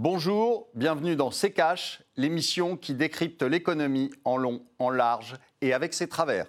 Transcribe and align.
Bonjour, 0.00 0.68
bienvenue 0.76 1.16
dans 1.16 1.32
C'est 1.32 1.50
Cash, 1.50 2.04
l'émission 2.14 2.76
qui 2.76 2.94
décrypte 2.94 3.42
l'économie 3.42 4.12
en 4.24 4.36
long, 4.36 4.64
en 4.78 4.90
large 4.90 5.34
et 5.60 5.72
avec 5.72 5.92
ses 5.92 6.08
travers. 6.08 6.46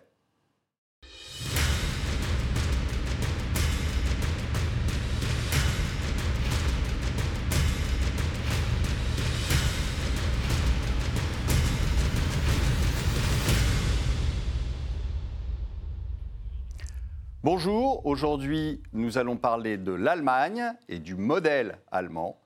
Bonjour, 17.41 18.05
aujourd'hui 18.05 18.83
nous 18.93 19.17
allons 19.17 19.37
parler 19.37 19.77
de 19.79 19.91
l'Allemagne 19.91 20.71
et 20.87 20.99
du 20.99 21.15
modèle 21.15 21.79
allemand. 21.91 22.39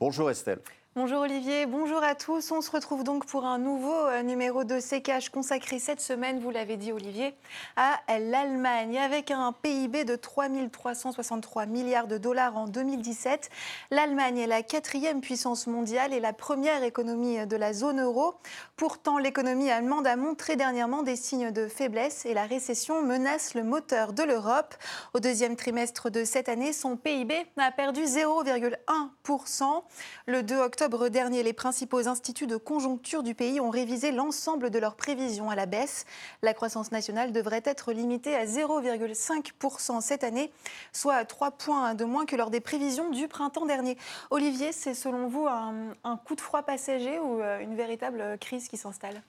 Bonjour 0.00 0.30
Estelle. 0.30 0.62
Bonjour 0.96 1.20
Olivier, 1.20 1.66
bonjour 1.66 2.02
à 2.02 2.16
tous. 2.16 2.50
On 2.50 2.60
se 2.60 2.70
retrouve 2.72 3.04
donc 3.04 3.24
pour 3.24 3.44
un 3.44 3.58
nouveau 3.58 3.94
euh, 3.94 4.22
numéro 4.22 4.64
de 4.64 4.80
CKH 4.80 5.30
consacré 5.30 5.78
cette 5.78 6.00
semaine, 6.00 6.40
vous 6.40 6.50
l'avez 6.50 6.76
dit 6.76 6.90
Olivier, 6.90 7.36
à 7.76 8.00
l'Allemagne. 8.18 8.98
Avec 8.98 9.30
un 9.30 9.52
PIB 9.52 10.02
de 10.02 10.16
3 10.16 10.48
363 10.72 11.66
milliards 11.66 12.08
de 12.08 12.18
dollars 12.18 12.56
en 12.56 12.66
2017, 12.66 13.50
l'Allemagne 13.92 14.38
est 14.38 14.48
la 14.48 14.64
quatrième 14.64 15.20
puissance 15.20 15.68
mondiale 15.68 16.12
et 16.12 16.18
la 16.18 16.32
première 16.32 16.82
économie 16.82 17.46
de 17.46 17.56
la 17.56 17.72
zone 17.72 18.00
euro. 18.00 18.34
Pourtant, 18.74 19.18
l'économie 19.18 19.70
allemande 19.70 20.08
a 20.08 20.16
montré 20.16 20.56
dernièrement 20.56 21.04
des 21.04 21.14
signes 21.14 21.52
de 21.52 21.68
faiblesse 21.68 22.26
et 22.26 22.34
la 22.34 22.46
récession 22.46 23.00
menace 23.00 23.54
le 23.54 23.62
moteur 23.62 24.12
de 24.12 24.24
l'Europe. 24.24 24.74
Au 25.14 25.20
deuxième 25.20 25.54
trimestre 25.54 26.10
de 26.10 26.24
cette 26.24 26.48
année, 26.48 26.72
son 26.72 26.96
PIB 26.96 27.46
a 27.58 27.70
perdu 27.70 28.02
0,1%. 28.02 29.82
Le 30.26 30.42
2 30.42 30.56
octobre, 30.56 30.79
octobre 30.80 31.10
dernier, 31.10 31.42
les 31.42 31.52
principaux 31.52 32.08
instituts 32.08 32.46
de 32.46 32.56
conjoncture 32.56 33.22
du 33.22 33.34
pays 33.34 33.60
ont 33.60 33.68
révisé 33.68 34.12
l'ensemble 34.12 34.70
de 34.70 34.78
leurs 34.78 34.94
prévisions 34.94 35.50
à 35.50 35.54
la 35.54 35.66
baisse. 35.66 36.06
La 36.40 36.54
croissance 36.54 36.90
nationale 36.90 37.32
devrait 37.32 37.60
être 37.66 37.92
limitée 37.92 38.34
à 38.34 38.46
0,5% 38.46 40.00
cette 40.00 40.24
année, 40.24 40.50
soit 40.94 41.26
3 41.26 41.50
points 41.50 41.94
de 41.94 42.06
moins 42.06 42.24
que 42.24 42.34
lors 42.34 42.48
des 42.48 42.60
prévisions 42.60 43.10
du 43.10 43.28
printemps 43.28 43.66
dernier. 43.66 43.98
Olivier, 44.30 44.72
c'est 44.72 44.94
selon 44.94 45.28
vous 45.28 45.46
un, 45.46 46.16
coup 46.24 46.34
de 46.34 46.40
froid 46.40 46.62
passager 46.62 47.18
ou 47.18 47.42
euh, 47.42 47.60
une 47.60 47.76
véritable 47.76 48.38
crise 48.38 48.66
qui 48.66 48.78
s'installe? 48.78 49.20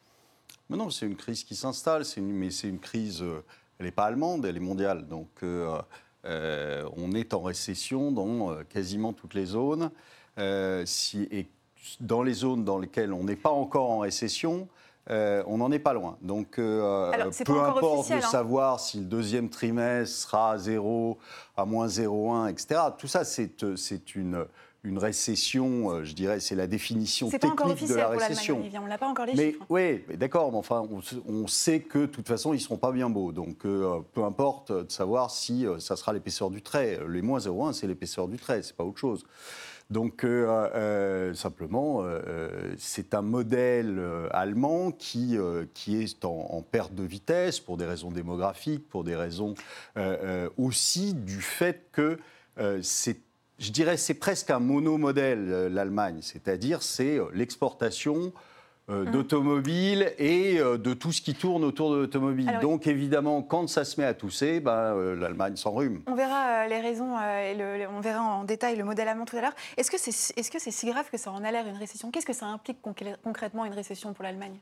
Non, 0.70 0.89
c'est 0.89 1.06
une 1.06 1.17
crise 1.17 1.44
qui 1.44 1.58
s'installe, 1.58 2.04
mais 2.16 2.50
c'est 2.50 2.70
une 2.70 2.80
crise, 2.80 3.22
euh, 3.22 3.44
elle 3.78 3.88
n'est 3.88 3.92
pas 3.92 4.06
allemande, 4.06 4.45
elle 4.45 4.56
est 4.56 4.61
mondiale. 4.61 5.06
Donc 5.06 5.28
euh, 5.44 5.81
on 6.95 7.11
est 7.11 7.33
en 7.33 7.42
récession 7.42 8.14
dans 8.14 8.64
quasiment 8.70 9.11
toutes 9.11 9.33
les 9.33 9.48
zones. 9.48 9.92
Euh, 10.38 10.84
si, 10.86 11.28
et 11.32 11.48
dans 12.00 12.24
les 12.24 12.34
zones 12.34 12.64
dans 12.64 12.78
lesquelles 12.78 13.14
on 13.14 13.24
n'est 13.24 13.36
pas 13.36 13.50
encore 13.50 13.92
en 13.92 14.00
récession, 14.00 14.68
euh, 15.10 15.44
on 15.48 15.58
n'en 15.58 15.72
est 15.72 15.80
pas 15.80 15.94
loin. 15.94 16.18
Donc, 16.22 16.60
euh, 16.60 17.12
peu 17.46 17.60
importe 17.60 18.10
de 18.10 18.16
hein. 18.16 18.22
savoir 18.22 18.80
si 18.80 19.00
le 19.00 19.06
deuxième 19.06 19.50
trimestre 19.50 20.16
sera 20.16 20.52
à 20.52 20.58
0, 20.58 21.18
à 21.58 21.66
moins 21.66 21.88
0,1, 21.88 22.50
etc. 22.50 22.80
Tout 22.98 23.08
ça, 23.08 23.23
c'est 23.26 24.16
une, 24.16 24.46
une 24.84 25.00
récession, 25.00 26.04
je 26.06 26.14
dirais, 26.14 26.40
c'est 26.40 26.56
la 26.56 26.68
définition 26.68 27.30
technique 27.30 27.88
de 27.88 27.95
la 27.95 28.10
récession. 28.10 28.64
on 28.82 28.88
n'a 28.88 28.98
pas 29.00 29.08
encore 29.08 29.26
les 29.26 29.34
mais, 29.34 29.52
chiffres. 29.52 29.66
Oui, 29.70 30.04
d'accord, 30.18 30.52
mais 30.52 30.60
enfin, 30.60 30.88
on, 31.28 31.48
sait 31.48 31.82
que 31.82 32.00
de 32.00 32.06
toute 32.06 32.28
façon, 32.28 32.54
ils 32.54 32.58
ne 32.58 32.62
seront 32.62 32.78
pas 32.78 32.92
bien 32.92 33.10
beaux. 33.10 33.32
Donc, 33.32 33.64
peu 33.64 34.23
importe 34.23 34.72
de 34.72 34.92
savoir 34.92 35.32
si 35.32 35.66
ça 35.80 35.95
sera 35.95 36.14
l'épaisseur 36.14 36.52
du 36.52 36.62
trait. 36.62 37.00
Les 37.10 37.23
moins 37.23 37.40
0,1, 37.40 37.73
c'est 37.73 37.88
l'épaisseur 37.88 38.28
du 38.28 38.38
trait, 38.38 38.62
c'est 38.62 38.78
pas 38.78 38.86
autre 38.86 39.00
chose. 39.00 39.26
Donc 39.92 40.23
euh, 40.23 40.70
euh, 40.73 41.34
simplement, 41.34 42.00
euh, 42.02 42.73
c'est 42.78 43.14
un 43.14 43.22
modèle 43.22 44.02
allemand 44.31 44.92
qui, 44.92 45.38
qui 45.73 46.02
est 46.02 46.23
en, 46.23 46.64
perte 46.72 46.95
de 46.95 47.03
vitesse 47.03 47.59
pour 47.59 47.75
des 47.75 47.86
raisons 47.86 48.09
démographiques, 48.09 48.88
pour 48.88 49.04
des 49.04 49.17
raisons 49.17 49.54
aussi 50.58 51.14
du 51.14 51.42
fait 51.42 51.88
que 51.92 52.17
c'est 52.82 53.17
je 53.60 53.71
dirais, 53.71 53.95
c'est 53.95 54.16
presque 54.16 54.49
un 54.49 54.58
monomodèle, 54.58 55.67
l'Allemagne, 55.67 56.17
c'est-à-dire 56.21 56.82
c'est 56.82 57.20
l'exportation 57.32 58.33
euh, 58.89 59.05
mmh. 59.05 59.11
d'automobile 59.11 60.14
et 60.17 60.59
euh, 60.59 60.77
de 60.77 60.95
tout 60.95 61.11
ce 61.11 61.21
qui 61.21 61.36
tourne 61.36 61.64
autour 61.64 61.92
de 61.92 61.97
l'automobile. 61.97 62.52
Donc 62.64 62.87
évidemment, 62.87 63.43
quand 63.43 63.69
ça 63.69 63.86
se 63.86 64.02
met 64.02 64.08
à 64.08 64.15
tousser, 64.15 64.59
bah, 64.59 64.93
euh, 64.95 65.15
l'Allemagne 65.15 65.55
s'enrhume. 65.55 66.02
On 66.08 66.15
verra 66.15 66.67
les 66.67 66.80
raisons 66.80 67.15
et 67.19 67.55
on 67.87 68.02
verra 68.02 68.21
en 68.21 68.43
détail 68.43 68.75
le 68.77 68.83
modèle 68.83 69.08
allemand 69.08 69.25
tout 69.25 69.37
à 69.37 69.42
l'heure. 69.42 69.55
Est-ce 69.77 69.92
que 69.92 69.99
c'est 69.99 70.09
est 70.36 70.42
-ce 70.42 70.59
c'est 70.59 70.71
si 70.71 70.89
grave 70.89 71.09
que 71.11 71.17
ça 71.17 71.31
en 71.31 71.43
a 71.43 71.52
l'air 71.52 71.67
une 71.67 71.77
récession? 71.77 72.09
Qu'est-ce 72.09 72.25
que 72.25 72.33
ça 72.33 72.47
implique 72.47 72.80
concrètement 73.23 73.65
une 73.65 73.73
récession 73.73 74.14
pour 74.14 74.23
l'Allemagne? 74.23 74.58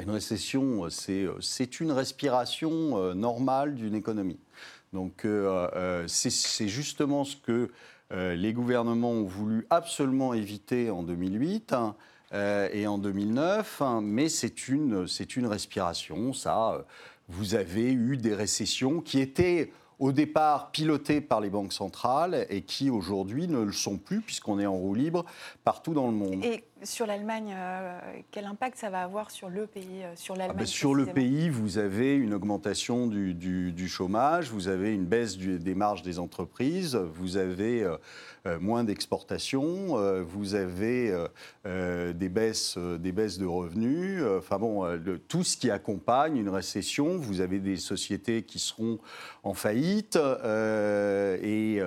Une 0.00 0.10
récession, 0.10 0.88
c'est 0.90 1.80
une 1.80 1.92
respiration 1.92 3.14
normale 3.14 3.76
d'une 3.76 3.94
économie. 3.94 4.40
Donc 4.92 5.26
c'est 6.08 6.68
justement 6.68 7.24
ce 7.24 7.36
que 7.36 7.70
les 8.10 8.52
gouvernements 8.52 9.12
ont 9.12 9.24
voulu 9.24 9.66
absolument 9.70 10.34
éviter 10.34 10.90
en 10.90 11.02
2008. 11.04 11.74
Euh, 12.34 12.68
et 12.72 12.86
en 12.86 12.98
2009, 12.98 13.82
hein, 13.82 14.00
mais 14.02 14.28
c'est 14.28 14.68
une, 14.68 15.06
une 15.36 15.46
respiration. 15.46 16.32
Ça, 16.32 16.74
euh, 16.74 16.82
vous 17.28 17.54
avez 17.54 17.92
eu 17.92 18.16
des 18.16 18.34
récessions 18.34 19.00
qui 19.00 19.20
étaient 19.20 19.72
au 19.98 20.12
départ 20.12 20.70
pilotées 20.70 21.20
par 21.20 21.40
les 21.40 21.50
banques 21.50 21.72
centrales 21.72 22.46
et 22.50 22.62
qui 22.62 22.90
aujourd'hui 22.90 23.48
ne 23.48 23.58
le 23.58 23.72
sont 23.72 23.98
plus 23.98 24.20
puisqu'on 24.20 24.60
est 24.60 24.66
en 24.66 24.76
roue 24.76 24.94
libre 24.94 25.24
partout 25.64 25.92
dans 25.92 26.06
le 26.06 26.12
monde. 26.12 26.44
Sur 26.82 27.06
l'Allemagne, 27.06 27.54
euh, 27.56 27.98
quel 28.30 28.44
impact 28.44 28.78
ça 28.78 28.90
va 28.90 29.02
avoir 29.02 29.30
sur 29.30 29.48
le 29.48 29.66
pays, 29.66 30.04
sur 30.14 30.34
ah 30.38 30.52
ben, 30.52 30.66
Sur 30.66 30.94
le 30.94 31.06
pays, 31.06 31.48
vous 31.48 31.78
avez 31.78 32.14
une 32.14 32.34
augmentation 32.34 33.06
du, 33.06 33.34
du, 33.34 33.88
chômage, 33.88 34.50
vous 34.50 34.68
avez 34.68 34.94
une 34.94 35.04
baisse 35.04 35.36
des 35.38 35.74
marges 35.74 36.02
des 36.02 36.18
entreprises, 36.18 36.96
vous 36.96 37.36
avez 37.36 37.86
euh, 38.48 38.58
moins 38.60 38.84
d'exportations, 38.84 39.98
euh, 39.98 40.22
vous 40.22 40.54
avez 40.54 41.14
euh, 41.66 42.12
des, 42.12 42.28
baisses, 42.28 42.78
des 42.78 43.12
baisses 43.12 43.38
de 43.38 43.46
revenus, 43.46 44.22
enfin 44.38 44.58
bon, 44.58 44.86
tout 45.28 45.44
ce 45.44 45.56
qui 45.56 45.70
accompagne 45.70 46.36
une 46.36 46.48
récession. 46.48 47.16
Vous 47.18 47.40
avez 47.40 47.58
des 47.58 47.76
sociétés 47.76 48.42
qui 48.42 48.58
seront 48.58 48.98
en 49.42 49.54
faillite 49.54 50.16
et, 50.16 51.80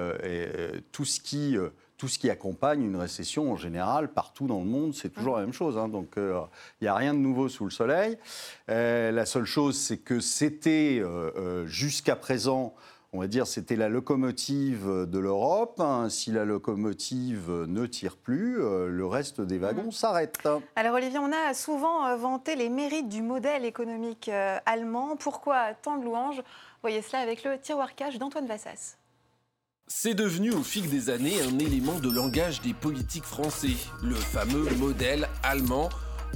tout 0.92 1.06
ce 1.06 1.20
qui 1.20 1.58
tout 2.02 2.08
ce 2.08 2.18
qui 2.18 2.32
accompagne 2.32 2.82
une 2.82 2.96
récession 2.96 3.52
en 3.52 3.58
général, 3.58 4.12
partout 4.12 4.48
dans 4.48 4.58
le 4.58 4.66
monde, 4.66 4.96
c'est 4.96 5.10
toujours 5.10 5.36
la 5.36 5.42
même 5.42 5.54
chose. 5.54 5.78
Hein. 5.78 5.88
Donc 5.88 6.16
il 6.18 6.48
n'y 6.82 6.88
a 6.88 6.96
rien 6.96 7.14
de 7.14 7.20
nouveau 7.20 7.48
sous 7.48 7.64
le 7.64 7.70
soleil. 7.70 8.18
la 8.68 9.26
seule 9.28 9.46
chose, 9.46 9.78
c'est 9.78 10.00
que 10.00 10.20
c'était 10.20 11.04
jusqu'à 11.68 12.16
présent 12.16 12.74
on 13.14 13.20
va 13.20 13.28
dire, 13.28 13.46
c'était 13.46 13.76
la 13.76 13.90
locomotive 13.90 14.88
de 14.88 15.20
l'Europe. 15.20 15.82
Hein. 15.82 16.08
Si 16.10 16.32
la 16.32 16.46
locomotive 16.46 17.66
ne 17.68 17.86
tire 17.86 18.16
plus, 18.16 18.62
euh, 18.62 18.88
le 18.88 19.06
reste 19.06 19.42
des 19.42 19.58
wagons 19.58 19.88
mmh. 19.88 19.92
s'arrête. 19.92 20.40
Alors 20.78 20.96
Olivier, 20.96 21.20
on 21.20 21.32
a 21.32 21.54
souvent 21.54 22.06
euh, 22.06 22.16
vanté 22.16 22.56
les 22.56 22.70
mérites 22.70 23.10
du 23.10 23.22
modèle 23.22 23.66
économique 23.66 24.30
euh, 24.30 24.58
allemand. 24.66 25.18
Pourquoi 25.18 25.74
tant 25.74 25.98
de 25.98 26.06
louanges? 26.06 26.42
Voyez 26.82 27.02
cela 27.02 27.22
avec 27.22 27.44
le 27.44 27.60
tiroir 27.60 27.96
cash 27.96 28.18
d'Antoine 28.18 28.48
Vassas. 28.48 28.96
C'est 30.04 30.16
devenu 30.16 30.52
au 30.52 30.64
fil 30.64 30.90
des 30.90 31.12
années 31.12 31.42
un 31.44 31.60
élément 31.60 32.00
de 32.00 32.10
langage 32.10 32.62
des 32.62 32.74
politiques 32.74 33.24
français, 33.24 33.76
le 34.02 34.16
fameux 34.16 34.68
modèle 34.78 35.30
allemand. 35.44 35.90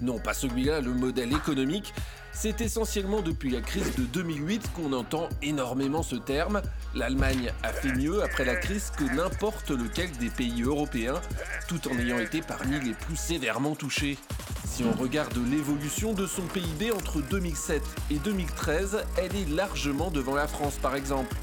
Non 0.04 0.20
pas 0.20 0.36
celui-là, 0.36 0.82
le 0.82 0.94
modèle 0.94 1.34
économique, 1.34 1.94
c'est 2.32 2.62
essentiellement 2.62 3.22
depuis 3.22 3.50
la 3.50 3.62
crise 3.62 3.96
de 3.96 4.04
2008 4.04 4.72
qu'on 4.74 4.94
entend 4.94 5.30
énormément 5.42 6.04
ce 6.04 6.16
terme. 6.16 6.62
L'Allemagne 6.94 7.54
a 7.64 7.74
fait 7.74 7.94
mieux 7.94 8.22
après 8.22 8.46
la 8.46 8.56
crise 8.56 8.92
que 8.96 9.06
n'importe 9.06 9.72
lequel 9.72 10.12
des 10.20 10.30
pays 10.30 10.62
européens, 10.62 11.20
tout 11.68 11.88
en 11.88 11.98
ayant 11.98 12.20
été 12.20 12.42
parmi 12.42 12.80
les 12.82 12.94
plus 12.94 13.16
sévèrement 13.16 13.74
touchés. 13.74 14.20
Si 14.68 14.84
on 14.84 14.92
regarde 14.92 15.38
l'évolution 15.50 16.14
de 16.14 16.28
son 16.28 16.44
PIB 16.44 16.92
entre 16.92 17.22
2007 17.22 17.82
et 18.12 18.20
2013, 18.20 18.98
elle 19.18 19.36
est 19.36 19.50
largement 19.50 20.12
devant 20.12 20.36
la 20.36 20.48
France 20.48 20.76
par 20.76 20.96
exemple. 20.96 21.36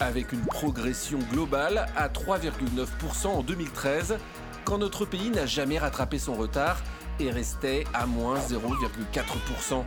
Avec 0.00 0.32
une 0.32 0.46
progression 0.46 1.18
globale 1.32 1.86
à 1.96 2.08
3,9% 2.08 3.26
en 3.26 3.42
2013, 3.42 4.16
quand 4.64 4.78
notre 4.78 5.04
pays 5.04 5.30
n'a 5.30 5.44
jamais 5.44 5.78
rattrapé 5.78 6.18
son 6.18 6.34
retard 6.34 6.78
et 7.18 7.30
restait 7.30 7.84
à 7.94 8.06
moins 8.06 8.38
0,4%. 8.38 9.84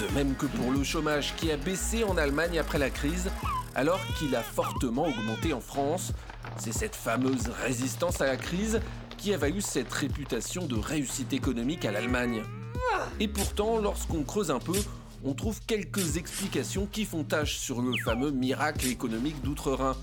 De 0.00 0.14
même 0.14 0.34
que 0.34 0.46
pour 0.46 0.70
le 0.70 0.84
chômage 0.84 1.34
qui 1.36 1.50
a 1.50 1.56
baissé 1.56 2.04
en 2.04 2.18
Allemagne 2.18 2.58
après 2.58 2.78
la 2.78 2.90
crise, 2.90 3.30
alors 3.74 4.00
qu'il 4.18 4.36
a 4.36 4.42
fortement 4.42 5.06
augmenté 5.06 5.54
en 5.54 5.60
France. 5.60 6.12
C'est 6.58 6.72
cette 6.72 6.96
fameuse 6.96 7.48
résistance 7.64 8.20
à 8.20 8.26
la 8.26 8.36
crise 8.36 8.80
qui 9.16 9.32
a 9.32 9.38
valu 9.38 9.62
cette 9.62 9.92
réputation 9.92 10.66
de 10.66 10.76
réussite 10.76 11.32
économique 11.32 11.84
à 11.86 11.92
l'Allemagne. 11.92 12.42
Et 13.20 13.28
pourtant, 13.28 13.78
lorsqu'on 13.78 14.22
creuse 14.22 14.50
un 14.50 14.58
peu, 14.58 14.76
on 15.24 15.34
trouve 15.34 15.60
quelques 15.66 16.16
explications 16.16 16.86
qui 16.90 17.04
font 17.04 17.24
tâche 17.24 17.58
sur 17.58 17.82
le 17.82 17.92
fameux 18.04 18.30
miracle 18.30 18.86
économique 18.86 19.42
d'outre-Rhin. 19.42 19.96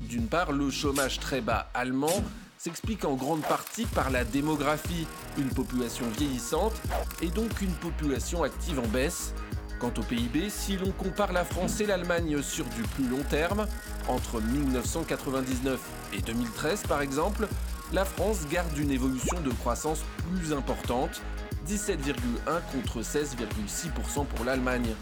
D'une 0.00 0.26
part, 0.26 0.52
le 0.52 0.70
chômage 0.70 1.18
très 1.18 1.40
bas 1.40 1.68
allemand 1.74 2.22
s'explique 2.58 3.04
en 3.04 3.14
grande 3.14 3.42
partie 3.42 3.86
par 3.86 4.10
la 4.10 4.24
démographie, 4.24 5.06
une 5.36 5.48
population 5.48 6.06
vieillissante 6.16 6.74
et 7.20 7.28
donc 7.28 7.60
une 7.60 7.72
population 7.72 8.44
active 8.44 8.78
en 8.78 8.86
baisse. 8.88 9.34
Quant 9.80 9.92
au 9.98 10.02
PIB, 10.02 10.48
si 10.48 10.76
l'on 10.76 10.92
compare 10.92 11.32
la 11.32 11.44
France 11.44 11.80
et 11.80 11.86
l'Allemagne 11.86 12.40
sur 12.40 12.64
du 12.66 12.82
plus 12.82 13.08
long 13.08 13.24
terme, 13.28 13.66
entre 14.06 14.40
1999 14.40 15.80
et 16.12 16.20
2013 16.20 16.84
par 16.86 17.02
exemple, 17.02 17.48
la 17.92 18.04
France 18.04 18.46
garde 18.48 18.78
une 18.78 18.92
évolution 18.92 19.40
de 19.40 19.50
croissance 19.50 20.02
plus 20.30 20.52
importante, 20.52 21.20
17,1 21.66 22.60
contre 22.72 23.00
16,6% 23.00 24.26
pour 24.26 24.44
l'Allemagne. 24.44 24.94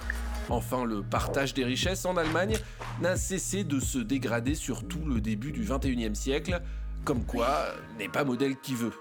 Enfin, 0.49 0.85
le 0.85 1.03
partage 1.03 1.55
des 1.55 1.65
richesses 1.65 2.05
en 2.05 2.17
Allemagne 2.17 2.57
n'a 3.01 3.17
cessé 3.17 3.65
de 3.65 3.79
se 3.79 3.99
dégrader 3.99 4.55
sur 4.55 4.87
tout 4.87 5.05
le 5.07 5.21
début 5.21 5.53
du 5.53 5.62
XXIe 5.62 6.15
siècle, 6.17 6.61
comme 7.05 7.25
quoi 7.25 7.67
n'est 7.99 8.09
pas 8.09 8.25
modèle 8.25 8.57
qui 8.59 8.75
veut. 8.75 8.93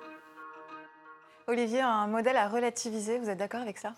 Olivier, 1.48 1.82
un 1.82 2.08
modèle 2.08 2.38
à 2.38 2.48
relativiser, 2.48 3.18
vous 3.18 3.30
êtes 3.30 3.40
d'accord 3.40 3.62
avec 3.62 3.80
ça? 3.80 3.94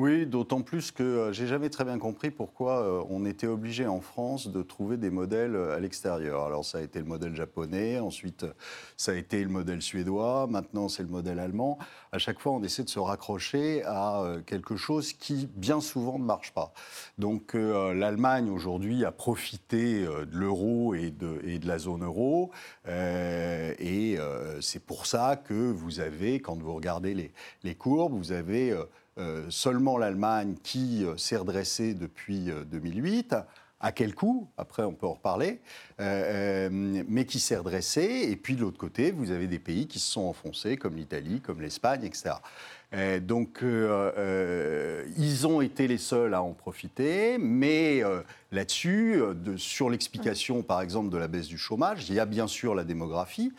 Oui, 0.00 0.24
d'autant 0.24 0.62
plus 0.62 0.92
que 0.92 1.02
euh, 1.02 1.32
j'ai 1.34 1.46
jamais 1.46 1.68
très 1.68 1.84
bien 1.84 1.98
compris 1.98 2.30
pourquoi 2.30 2.80
euh, 2.80 3.04
on 3.10 3.26
était 3.26 3.46
obligé 3.46 3.86
en 3.86 4.00
France 4.00 4.48
de 4.48 4.62
trouver 4.62 4.96
des 4.96 5.10
modèles 5.10 5.54
euh, 5.54 5.76
à 5.76 5.78
l'extérieur. 5.78 6.46
Alors 6.46 6.64
ça 6.64 6.78
a 6.78 6.80
été 6.80 7.00
le 7.00 7.04
modèle 7.04 7.36
japonais, 7.36 7.98
ensuite 7.98 8.46
ça 8.96 9.12
a 9.12 9.14
été 9.16 9.42
le 9.44 9.50
modèle 9.50 9.82
suédois, 9.82 10.46
maintenant 10.48 10.88
c'est 10.88 11.02
le 11.02 11.10
modèle 11.10 11.38
allemand. 11.38 11.78
À 12.12 12.18
chaque 12.18 12.40
fois, 12.40 12.52
on 12.52 12.62
essaie 12.62 12.82
de 12.82 12.88
se 12.88 12.98
raccrocher 12.98 13.82
à 13.84 14.24
quelque 14.46 14.74
chose 14.74 15.12
qui 15.12 15.50
bien 15.54 15.82
souvent 15.82 16.18
ne 16.18 16.24
marche 16.24 16.52
pas. 16.52 16.72
Donc 17.18 17.52
l'Allemagne 17.54 18.48
aujourd'hui 18.50 19.04
a 19.04 19.12
profité 19.12 20.04
de 20.04 20.36
l'euro 20.36 20.94
et 20.94 21.10
de, 21.10 21.66
la 21.66 21.78
zone 21.78 22.04
euro, 22.04 22.50
et 22.88 24.18
c'est 24.60 24.82
pour 24.82 25.06
ça 25.06 25.36
que 25.36 25.70
vous 25.70 26.00
avez, 26.00 26.40
quand 26.40 26.60
vous 26.60 26.74
regardez 26.74 27.32
les, 27.62 27.74
courbes, 27.76 28.14
vous 28.14 28.32
avez 28.32 28.76
seulement 29.48 29.98
l'Allemagne 29.98 30.56
qui 30.62 31.04
euh, 31.04 31.16
s'est 31.16 31.36
redressée 31.36 31.94
depuis 31.94 32.50
2008. 32.70 33.32
Euh, 33.32 33.40
à 33.82 33.92
quel 33.92 34.14
coût 34.14 34.46
Après, 34.58 34.82
on 34.82 34.92
peut 34.92 35.06
en 35.06 35.14
reparler. 35.14 35.60
mais 35.98 37.24
qui 37.24 37.40
s'est 37.40 37.56
redressée. 37.56 38.26
Et 38.28 38.36
puis, 38.36 38.54
de 38.54 38.60
l'autre 38.60 38.76
côté, 38.76 39.10
vous 39.10 39.30
avez 39.30 39.46
des 39.46 39.58
pays 39.58 39.86
qui 39.86 39.98
se 39.98 40.12
sont 40.12 40.20
enfoncés, 40.20 40.76
comme 40.76 40.96
l'Italie, 40.96 41.40
comme 41.40 41.62
l'Espagne, 41.62 42.04
etc. 42.04 42.34
donc, 43.22 43.62
ils 43.62 45.46
ont 45.46 45.62
été 45.62 45.88
les 45.88 45.96
seuls 45.96 46.34
à 46.34 46.42
en 46.42 46.52
profiter. 46.52 47.38
Mais 47.38 48.02
là-dessus, 48.52 49.22
sur 49.56 49.88
l'explication, 49.88 50.62
par 50.62 50.82
exemple, 50.82 51.08
de 51.08 51.16
la 51.16 51.26
baisse 51.26 51.46
du 51.46 51.56
chômage, 51.56 52.10
il 52.10 52.16
y 52.16 52.20
a 52.20 52.26
bien 52.26 52.48
sûr 52.48 52.74
la 52.74 52.84
démographie. 52.84 53.50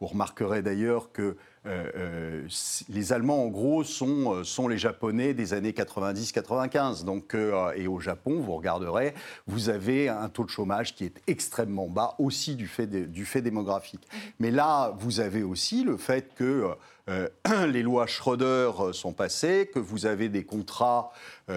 Vous 0.00 0.08
remarquerez 0.08 0.60
d'ailleurs 0.60 1.10
que 1.10 1.38
euh, 1.66 1.90
euh, 1.94 2.48
les 2.88 3.12
Allemands, 3.12 3.44
en 3.44 3.48
gros, 3.48 3.84
sont, 3.84 4.32
euh, 4.32 4.44
sont 4.44 4.66
les 4.66 4.78
Japonais 4.78 5.34
des 5.34 5.52
années 5.52 5.72
90-95. 5.72 7.04
Donc, 7.04 7.36
et 7.76 7.86
au 7.86 8.00
Japon, 8.00 8.40
vous 8.40 8.54
regarderez, 8.54 9.14
vous 9.46 9.68
avez 9.68 10.08
un 10.08 10.28
taux 10.28 10.44
de 10.44 10.50
chômage 10.50 10.94
qui 10.94 11.04
est 11.04 11.20
extrêmement 11.26 11.88
bas, 11.88 12.14
aussi 12.18 12.56
du 12.56 12.66
fait, 12.66 12.86
du 12.86 13.24
fait 13.24 13.42
démographique. 13.42 14.06
Mais 14.38 14.50
là, 14.50 14.94
vous 14.98 15.20
avez 15.20 15.42
aussi 15.42 15.84
le 15.84 15.96
fait 15.96 16.34
que 16.34 16.70
les 17.66 17.82
lois 17.82 18.06
Schroeder 18.06 18.70
sont 18.92 19.12
passées, 19.12 19.68
que 19.72 19.80
vous 19.80 20.06
avez 20.06 20.28
des 20.28 20.44
contrats 20.44 21.12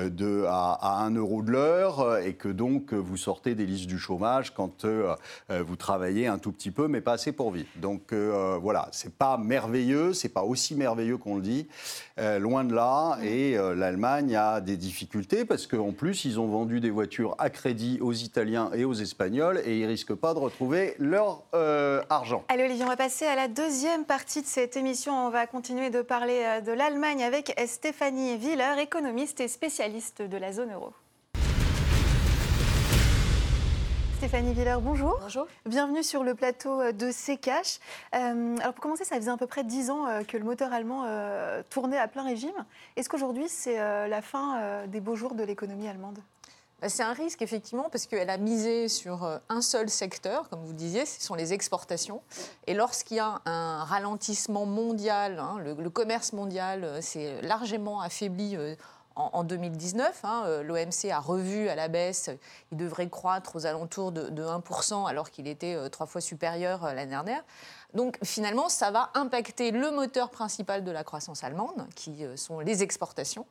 de, 0.09 0.45
à, 0.47 1.03
1 1.03 1.15
euro 1.15 1.41
de 1.41 1.51
l'heure 1.51 1.99
euh, 1.99 2.21
et 2.21 2.33
que 2.33 2.47
donc 2.47 2.93
euh, 2.93 2.97
vous 2.97 3.17
sortez 3.17 3.55
des 3.55 3.65
listes 3.65 3.87
du 3.87 3.99
chômage 3.99 4.53
quand 4.53 4.85
vous 5.49 5.75
travaillez 5.75 6.27
un 6.27 6.37
tout 6.37 6.51
petit 6.51 6.71
peu, 6.71 6.87
mais 6.87 7.01
pas 7.01 7.13
assez 7.13 7.31
pour 7.31 7.51
vivre. 7.51 7.67
Donc 7.77 8.13
voilà, 8.13 8.87
c'est 8.91 9.13
pas 9.13 9.37
merveilleux, 9.37 10.13
c'est 10.13 10.29
pas 10.29 10.43
aussi 10.43 10.75
merveilleux 10.75 11.17
qu'on 11.17 11.35
le 11.35 11.41
dit, 11.41 11.67
loin 12.17 12.63
de 12.63 12.73
là. 12.73 13.17
Et 13.23 13.55
l'Allemagne 13.55 14.35
a 14.35 14.61
des 14.61 14.77
difficultés 14.77 15.45
parce 15.45 15.67
qu'en 15.67 15.91
plus, 15.91 16.25
ils 16.25 16.39
ont 16.39 16.47
vendu 16.47 16.79
des 16.79 16.89
voitures 16.89 17.35
à 17.37 17.49
crédit 17.49 17.99
aux 18.01 18.13
Italiens 18.13 18.71
et 18.73 18.85
aux 18.85 18.93
Espagnols 18.93 19.61
et 19.65 19.79
ils 19.79 19.85
risquent 19.85 20.15
pas 20.15 20.33
de 20.33 20.39
retrouver 20.39 20.95
leur 20.99 21.43
argent. 22.09 22.43
Allez 22.49 22.63
Olivier, 22.63 22.83
on 22.83 22.89
va 22.89 22.97
passer 22.97 23.25
à 23.25 23.35
la 23.35 23.47
deuxième 23.47 24.05
partie 24.05 24.41
de 24.41 24.47
cette 24.47 24.75
émission. 24.75 25.13
On 25.27 25.29
va 25.29 25.47
continuer 25.47 25.89
de 25.89 26.01
parler 26.01 26.61
de 26.65 26.71
l'Allemagne 26.71 27.23
avec 27.23 27.55
Stéphanie 27.67 28.35
Wieler, 28.35 28.81
économiste 28.81 29.39
et 29.39 29.47
spécialiste 29.47 29.82
de 29.83 30.37
la 30.37 30.53
zone 30.53 30.71
euro. 30.71 30.93
Stéphanie 34.17 34.53
Villers, 34.53 34.77
bonjour. 34.81 35.17
Bonjour. 35.19 35.45
Bienvenue 35.65 36.03
sur 36.03 36.23
le 36.23 36.35
plateau 36.35 36.93
de 36.93 37.11
CKH. 37.11 37.81
Euh, 38.15 38.55
alors 38.61 38.73
pour 38.73 38.81
commencer, 38.81 39.03
ça 39.03 39.17
faisait 39.17 39.29
à 39.29 39.35
peu 39.35 39.45
près 39.45 39.65
10 39.65 39.89
ans 39.89 40.07
euh, 40.07 40.23
que 40.23 40.37
le 40.37 40.45
moteur 40.45 40.71
allemand 40.71 41.03
euh, 41.05 41.63
tournait 41.69 41.97
à 41.97 42.07
plein 42.07 42.23
régime. 42.23 42.53
Est-ce 42.95 43.09
qu'aujourd'hui, 43.09 43.49
c'est 43.49 43.75
la 43.75 44.21
fin 44.21 44.87
des 44.87 45.01
beaux 45.01 45.17
jours 45.17 45.35
de 45.35 45.43
l'économie 45.43 45.89
allemande? 45.89 46.19
Bah, 46.81 46.87
c'est 46.87 47.03
un 47.03 47.11
risque, 47.11 47.41
effectivement, 47.41 47.89
parce 47.91 48.05
qu'elle 48.05 48.29
a 48.29 48.37
misé 48.37 48.87
sur 48.87 49.41
un 49.49 49.61
seul 49.61 49.89
secteur, 49.89 50.47
comme 50.47 50.63
vous 50.63 50.71
disiez, 50.71 51.05
ce 51.05 51.21
sont 51.21 51.35
les 51.35 51.51
exportations. 51.51 52.21
Et 52.67 52.73
lorsqu'il 52.73 53.17
y 53.17 53.19
a 53.19 53.41
un 53.43 53.83
ralentissement 53.83 54.65
mondial, 54.65 55.39
hein, 55.39 55.57
le, 55.59 55.89
commerce 55.89 56.31
mondial 56.31 57.03
s'est 57.03 57.41
largement 57.41 57.99
affaibli 57.99 58.57
en, 59.15 59.43
2019. 59.43 60.21
Hein, 60.23 60.43
euh, 60.45 60.63
L'OMC 60.63 61.11
a 61.11 61.19
revu 61.19 61.69
à 61.69 61.75
la 61.75 61.87
baisse, 61.87 62.29
il 62.71 62.77
devrait 62.77 63.09
croître 63.09 63.55
aux 63.55 63.65
alentours 63.65 64.11
de, 64.11 64.43
1%, 64.43 65.07
alors 65.07 65.29
qu'il 65.29 65.47
était 65.47 65.75
euh, 65.75 65.89
trois 65.89 66.05
fois 66.05 66.21
supérieur 66.21 66.85
euh, 66.85 66.93
l'année 66.93 67.11
dernière. 67.11 67.43
Donc 67.93 68.17
finalement, 68.23 68.69
ça 68.69 68.89
va 68.89 69.11
impacter 69.13 69.69
le 69.69 69.91
moteur 69.91 70.31
principal 70.31 70.83
de 70.83 70.89
la 70.89 71.03
croissance 71.03 71.43
allemande, 71.43 71.87
qui 71.95 72.25
sont 72.35 72.59
les 72.59 72.81
exportations. 72.81 73.45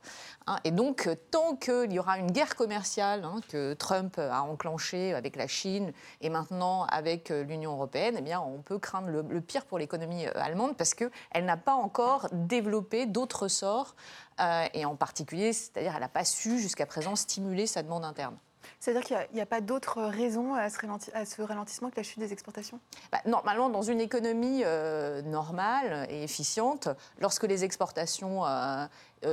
Hein. 0.48 0.56
et 0.64 0.72
donc, 0.72 1.08
tant 1.30 1.54
qu'il 1.54 1.92
y 1.92 2.00
aura 2.00 2.18
une 2.18 2.32
guerre 2.32 2.56
commerciale 2.56 3.24
hein, 3.24 3.36
que 3.48 3.74
Trump 3.74 4.18
a 4.18 4.42
enclenchée 4.42 5.14
avec 5.14 5.36
la 5.36 5.46
Chine 5.46 5.92
et 6.22 6.28
maintenant 6.28 6.86
avec 6.86 7.28
l'Union 7.28 7.74
européenne, 7.74 8.16
eh 8.18 8.20
bien, 8.20 8.40
on 8.40 8.62
peut 8.62 8.80
craindre 8.80 9.10
le, 9.10 9.22
le 9.22 9.40
pire 9.40 9.64
pour 9.64 9.78
l'économie 9.78 10.26
allemande 10.26 10.76
parce 10.76 10.94
qu'elle 10.94 11.44
n'a 11.44 11.56
pas 11.56 11.74
encore 11.74 12.26
développé 12.32 13.06
d'autres 13.06 13.46
sorts 13.46 13.94
euh, 14.40 14.66
et 14.74 14.84
en 14.84 14.96
particulier, 14.96 15.52
c'est-à-dire 15.52 15.94
elle 15.94 16.00
n'a 16.00 16.08
pas 16.08 16.24
su 16.24 16.58
jusqu'à 16.58 16.86
présent 16.86 17.16
stimuler 17.16 17.66
sa 17.66 17.82
demande 17.82 18.04
interne. 18.04 18.36
C'est-à-dire 18.78 19.02
qu'il 19.02 19.34
n'y 19.34 19.40
a, 19.40 19.46
pas 19.46 19.60
d'autres 19.60 20.02
raisons 20.02 20.54
à 20.54 20.68
ce, 20.70 21.42
ralentissement 21.42 21.90
que 21.90 21.96
la 21.96 22.02
chute 22.02 22.20
des 22.20 22.32
exportations? 22.32 22.80
Bah, 23.10 23.20
Normalement, 23.26 23.68
dans 23.68 23.82
une 23.82 24.00
économie 24.00 24.62
euh, 24.64 25.22
normale 25.22 26.06
et 26.10 26.22
efficiente, 26.22 26.88
lorsque 27.20 27.44
les 27.44 27.64
exportations 27.64 28.46
euh, 28.46 28.86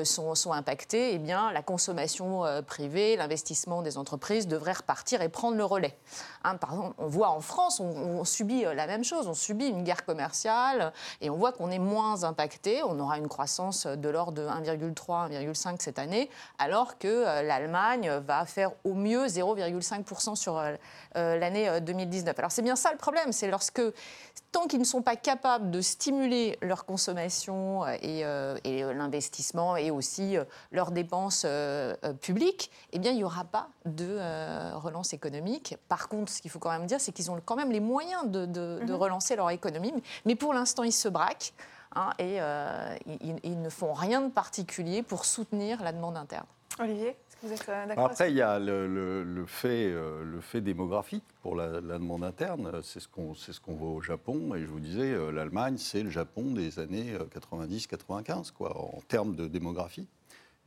sont, 0.03 0.35
sont, 0.35 0.53
impactés, 0.53 1.13
eh 1.13 1.17
bien, 1.17 1.51
la 1.51 1.61
consommation 1.61 2.45
euh, 2.45 2.61
privée, 2.61 3.15
l'investissement 3.15 3.81
des 3.81 3.97
entreprises 3.97 4.47
devrait 4.47 4.73
repartir 4.73 5.21
et 5.21 5.29
prendre 5.29 5.57
le 5.57 5.65
relais. 5.65 5.97
Hein, 6.43 6.57
par 6.57 6.73
exemple, 6.73 6.95
on 6.97 7.07
voit 7.07 7.29
en 7.29 7.41
France, 7.41 7.79
on, 7.79 8.23
subit 8.23 8.65
euh, 8.65 8.73
la 8.73 8.87
même 8.87 9.03
chose, 9.03 9.27
on 9.27 9.33
subit 9.33 9.67
une 9.67 9.83
guerre 9.83 10.05
commerciale 10.05 10.93
et 11.21 11.29
on 11.29 11.37
voit 11.37 11.51
qu'on 11.51 11.71
est 11.71 11.79
moins 11.79 12.23
impacté. 12.23 12.83
On 12.83 12.99
aura 12.99 13.17
une 13.17 13.27
croissance 13.27 13.87
de 13.87 14.09
l'ordre 14.09 14.33
de 14.33 14.47
1,3, 14.47 15.31
1,5 15.31 15.77
cette 15.79 15.99
année, 15.99 16.29
alors 16.57 16.97
que 16.97 17.41
l'Allemagne 17.45 18.11
va 18.25 18.45
faire 18.45 18.71
au 18.83 18.93
mieux 18.93 19.25
0,5% 19.27 20.35
sur 20.35 20.61
l'année 21.15 21.81
2019. 21.81 22.37
Alors 22.37 22.51
c'est 22.51 22.61
bien 22.61 22.75
ça 22.75 22.91
le 22.91 22.97
problème, 22.97 23.31
c'est 23.31 23.49
lorsque 23.49 23.81
tant 24.51 24.67
qu'ils 24.67 24.79
ne 24.79 24.85
sont 24.85 25.01
pas 25.01 25.15
capables 25.15 25.71
de 25.71 25.81
stimuler 25.81 26.57
leur 26.61 26.85
consommation 26.85 27.85
et 27.87 28.23
l'investissement 28.93 29.75
et 29.79 29.91
aussi 29.91 30.37
euh, 30.37 30.43
leurs 30.71 30.91
dépenses 30.91 31.43
euh, 31.45 31.95
euh, 32.03 32.13
publiques, 32.13 32.71
eh 32.91 32.99
bien, 32.99 33.11
il 33.11 33.17
n'y 33.17 33.23
aura 33.23 33.43
pas 33.43 33.69
de 33.85 34.19
relance 34.75 35.13
économique. 35.13 35.77
Par 35.87 36.07
contre, 36.07 36.31
ce 36.31 36.41
qu'il 36.41 36.51
faut 36.51 36.59
quand 36.59 36.71
même 36.71 36.85
dire, 36.85 37.01
c'est 37.01 37.11
qu'ils 37.11 37.31
ont 37.31 37.39
quand 37.43 37.55
même 37.55 37.71
les 37.71 37.79
moyens 37.79 38.27
de, 38.27 38.45
mhm. 38.45 38.91
relancer 38.93 39.35
leur 39.35 39.49
économie. 39.49 39.93
Mais 40.25 40.35
pour 40.35 40.53
l'instant, 40.53 40.83
ils 40.83 40.91
se 40.91 41.07
braquent 41.07 41.53
hein, 41.95 42.11
et 42.19 42.39
ils, 43.43 43.61
ne 43.61 43.69
font 43.69 43.93
rien 43.93 44.21
de 44.21 44.29
particulier 44.29 45.03
pour 45.03 45.25
soutenir 45.25 45.81
la 45.83 45.91
demande 45.91 46.17
interne. 46.17 46.45
Olivier? 46.79 47.17
Vous 47.41 47.53
êtes 47.53 47.69
Après, 47.97 48.31
il 48.31 48.37
y 48.37 48.41
a 48.41 48.59
le, 48.59 49.45
fait, 49.47 49.91
le 49.91 50.39
fait 50.41 50.61
démographique 50.61 51.23
pour 51.41 51.55
la, 51.55 51.81
demande 51.81 52.23
interne. 52.23 52.81
C'est 52.83 52.99
ce 52.99 53.07
qu'on 53.07 53.33
ce 53.33 53.59
qu'on 53.59 53.75
voit 53.75 53.91
au 53.91 54.01
Japon. 54.01 54.55
Et 54.55 54.61
je 54.61 54.67
vous 54.67 54.79
disais, 54.79 55.15
l'Allemagne, 55.31 55.77
c'est 55.77 56.03
le 56.03 56.09
Japon 56.09 56.51
des 56.51 56.79
années 56.79 57.13
90-95, 57.33 58.51
quoi, 58.51 58.77
en 58.77 59.01
termes 59.07 59.35
de 59.35 59.47
démographie. 59.47 60.07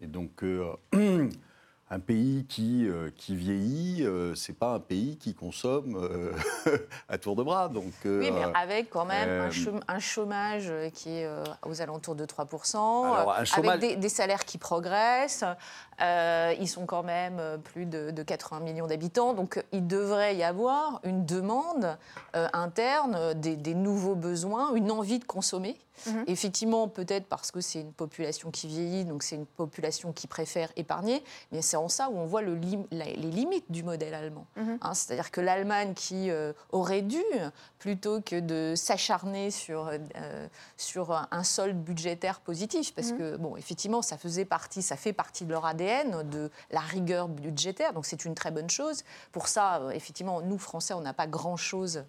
Et 0.00 0.06
donc, 0.06 0.44
un 1.92 2.00
pays 2.00 2.46
qui, 2.48 2.88
euh, 2.88 3.10
qui 3.14 3.36
vieillit, 3.36 4.02
euh, 4.02 4.34
c'est 4.34 4.54
pas 4.58 4.72
un 4.72 4.80
pays 4.80 5.18
qui 5.18 5.34
consomme 5.34 5.96
euh, 5.96 6.32
à 7.08 7.18
tour 7.18 7.36
de 7.36 7.42
bras. 7.42 7.68
Donc, 7.68 7.92
oui, 8.06 8.30
mais 8.30 8.44
avec 8.54 8.88
quand 8.88 9.04
même 9.04 9.50
un, 9.88 9.98
chômage 9.98 10.72
qui 10.94 11.10
est 11.18 11.28
aux 11.66 11.82
alentours 11.82 12.14
de 12.14 12.24
3%, 12.24 13.44
avec 13.58 13.98
des, 14.00 14.08
salaires 14.08 14.46
qui 14.46 14.56
progressent. 14.56 15.44
Ils 16.02 16.68
sont 16.68 16.86
quand 16.86 17.02
même 17.02 17.40
plus 17.62 17.86
de, 17.86 18.22
80 18.22 18.60
millions 18.60 18.86
d'habitants, 18.86 19.34
donc 19.34 19.62
il 19.72 19.86
devrait 19.86 20.36
y 20.36 20.42
avoir 20.42 21.00
une 21.04 21.24
demande 21.24 21.96
interne, 22.32 23.34
des, 23.34 23.56
des 23.56 23.74
nouveaux 23.74 24.14
besoins, 24.14 24.74
une 24.74 24.90
envie 24.90 25.18
de 25.18 25.24
consommer. 25.24 25.78
Mhm. 26.06 26.24
Effectivement, 26.26 26.88
peut-être 26.88 27.26
parce 27.26 27.50
que 27.50 27.60
c'est 27.60 27.80
une 27.80 27.92
population 27.92 28.50
qui 28.50 28.66
vieillit, 28.66 29.04
donc 29.04 29.22
c'est 29.22 29.36
une 29.36 29.46
population 29.46 30.12
qui 30.12 30.26
préfère 30.26 30.70
épargner, 30.76 31.22
mais 31.52 31.62
c'est 31.62 31.76
en 31.76 31.88
ça 31.88 32.08
où 32.10 32.16
on 32.16 32.26
voit 32.26 32.42
le 32.42 32.58
les 32.90 33.14
limites 33.16 33.70
du 33.70 33.82
modèle 33.82 34.14
allemand. 34.14 34.46
Mhm. 34.56 34.78
Hein, 34.80 34.94
c'est-à-dire 34.94 35.30
que 35.30 35.40
l'Allemagne 35.40 35.94
qui 35.94 36.30
euh, 36.30 36.52
aurait 36.70 37.02
dû, 37.02 37.22
plutôt 37.78 38.20
que 38.20 38.38
de 38.40 38.74
s'acharner 38.76 39.50
sur, 39.50 39.88
euh, 39.88 40.48
sur 40.76 41.26
un 41.30 41.44
solde 41.44 41.76
budgétaire 41.76 42.40
positif, 42.40 42.94
parce 42.94 43.12
mhm. 43.12 43.18
que, 43.18 43.36
bon, 43.36 43.56
effectivement, 43.56 44.02
ça 44.02 44.18
faisait 44.18 44.44
partie, 44.44 44.82
ça 44.82 44.96
fait 44.96 45.12
partie 45.12 45.44
de 45.44 45.50
leur 45.50 45.66
ADN, 45.66 45.91
de 46.02 46.50
la 46.70 46.80
rigueur 46.80 47.28
budgétaire, 47.28 47.92
donc 47.92 48.06
c'est 48.06 48.24
une 48.24 48.34
très 48.34 48.50
bonne 48.50 48.70
chose. 48.70 49.04
Pour 49.30 49.48
ça, 49.48 49.76
euh, 49.76 49.90
effectivement, 49.90 50.40
nous, 50.40 50.58
Français, 50.58 50.94
on 50.94 51.00
n'a 51.00 51.12
pas 51.12 51.26
grand-chose 51.26 52.04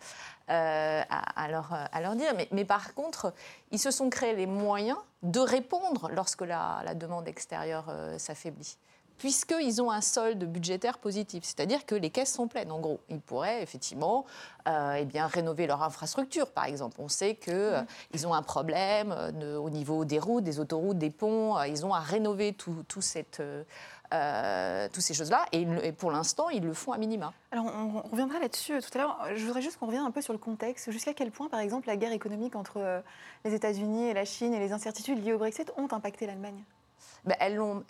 euh, 0.49 1.01
à, 1.09 1.47
leur, 1.49 2.15
dire. 2.15 2.33
Mais, 2.51 2.65
par 2.65 2.93
contre, 2.93 3.33
ils 3.71 3.79
se 3.79 3.91
sont 3.91 4.09
créés 4.09 4.35
les 4.35 4.47
moyens 4.47 4.97
de 5.21 5.39
répondre 5.39 6.09
lorsque 6.13 6.41
la, 6.41 6.93
demande 6.95 7.27
extérieure 7.27 7.85
euh, 7.89 8.17
s'affaiblit 8.17 8.77
puisqu'ils 9.17 9.81
ont 9.81 9.91
un 9.91 10.01
solde 10.01 10.43
budgétaire 10.43 10.97
positif. 10.97 11.43
C'est-à-dire 11.43 11.85
que 11.85 11.95
les 11.95 12.09
caisses 12.09 12.33
sont 12.33 12.47
pleines, 12.47 12.71
en 12.71 12.79
gros. 12.79 12.99
Ils 13.09 13.21
pourraient 13.21 13.61
effectivement 13.61 14.25
euh, 14.67 14.97
eh 14.99 15.05
bien, 15.05 15.27
rénover 15.27 15.67
leur 15.67 15.83
infrastructure, 15.83 16.51
par 16.51 16.65
exemple. 16.65 16.97
On 16.99 17.09
sait 17.09 17.35
qu'ils 17.35 17.85
ils 18.13 18.27
ont 18.27 18.33
un 18.33 18.43
problème 18.43 19.15
au 19.57 19.69
niveau 19.69 20.05
des 20.05 20.19
routes, 20.19 20.43
des 20.43 20.59
autoroutes, 20.59 20.97
des 20.97 21.09
ponts. 21.09 21.61
ils 21.63 21.85
ont 21.85 21.93
à 21.93 21.99
rénover 21.99 22.53
tout, 22.53 22.83
tout 22.87 23.01
cette, 23.01 23.41
euh, 24.13 24.87
toutes 24.93 25.01
ces 25.01 25.15
choses-là. 25.15 25.45
Et, 25.51 25.91
pour 25.91 26.11
l'instant, 26.11 26.49
ils 26.49 26.63
le 26.63 26.73
font 26.73 26.91
à 26.91 26.97
minima. 26.97 27.33
Alors, 27.51 27.65
on, 27.65 28.01
reviendra 28.09 28.39
là-dessus 28.39 28.73
euh, 28.73 28.79
tout 28.79 28.95
à 28.95 29.01
l'heure. 29.01 29.17
Je 29.35 29.43
voudrais 29.43 29.61
juste 29.61 29.77
qu'on 29.77 29.87
revienne 29.87 30.03
un 30.03 30.11
peu 30.11 30.21
sur 30.21 30.33
le 30.33 30.39
contexte. 30.39 30.91
Jusqu'à 30.91 31.15
quel 31.15 31.31
point, 31.31 31.49
par 31.49 31.59
exemple, 31.59 31.87
la 31.87 31.97
guerre 31.97 32.11
économique 32.11 32.55
entre 32.55 32.77
euh, 32.77 33.01
les 33.43 33.55
États-Unis 33.55 34.09
et 34.09 34.13
la 34.13 34.25
Chine 34.25 34.53
et 34.53 34.59
les 34.59 34.71
incertitudes 34.71 35.23
liées 35.23 35.33
au 35.33 35.39
Brexit 35.39 35.71
ont 35.77 35.87
impacté 35.91 36.27
l'Allemagne? 36.27 36.63
Ben, 37.25 37.35
elles 37.39 37.55
l'ont 37.55 37.83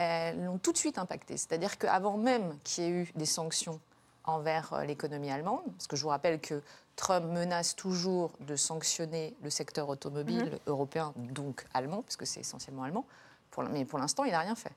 tout 0.62 0.72
de 0.72 0.78
suite 0.78 0.98
impacté. 0.98 1.38
C'est-à-dire 1.38 1.78
qu'avant 1.78 2.18
même 2.18 2.58
qu'il 2.64 2.84
y 2.84 2.88
ait 2.88 2.92
eu 2.92 3.12
des 3.16 3.26
sanctions 3.26 3.80
envers 4.26 4.84
l'économie 4.86 5.32
allemande, 5.32 5.64
parce 5.78 5.88
que 5.88 5.96
je 5.96 6.04
vous 6.04 6.10
rappelle 6.10 6.40
que 6.40 6.62
Trump 6.96 7.26
menace 7.26 7.76
toujours 7.76 8.32
de 8.40 8.56
sanctionner 8.56 9.36
le 9.42 9.50
secteur 9.50 9.90
automobile 9.90 10.46
mhm. 10.46 10.60
européen, 10.68 11.14
donc 11.16 11.66
allemand, 11.74 12.04
parce 12.04 12.16
que 12.16 12.26
c'est 12.26 12.40
essentiellement 12.40 12.84
allemand, 12.84 13.06
pour, 13.52 13.64
mais 13.64 13.86
pour 13.86 14.00
l'instant, 14.00 14.24
il 14.24 14.32
n'a 14.32 14.40
rien 14.40 14.56
fait. 14.56 14.72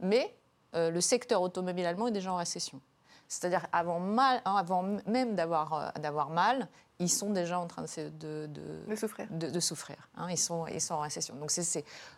Mais 0.00 0.34
euh, 0.74 0.90
le 0.90 1.00
secteur 1.00 1.42
automobile 1.42 1.86
allemand 1.86 2.08
est 2.08 2.12
déjà 2.12 2.32
en 2.32 2.36
récession. 2.36 2.80
C'est-à-dire 3.28 3.66
avant, 3.72 4.00
mal, 4.00 4.42
hein, 4.44 4.56
avant 4.56 4.82
même 5.06 5.34
d'avoir 5.34 5.72
euh, 5.72 6.00
d'avoir 6.00 6.30
mal, 6.30 6.68
ils 6.98 7.10
sont 7.10 7.30
déjà 7.30 7.58
en 7.58 7.66
train 7.66 7.82
de, 7.82 8.46
de, 8.46 8.48
de 8.88 8.96
souffrir. 8.96 9.26
De, 9.30 9.60
souffrir 9.60 9.96
hein. 10.16 10.28
ils, 10.30 10.38
sont, 10.38 10.66
ils 10.66 10.80
sont 10.80 10.94
en 10.94 11.00
récession. 11.00 11.34
Donc 11.34 11.52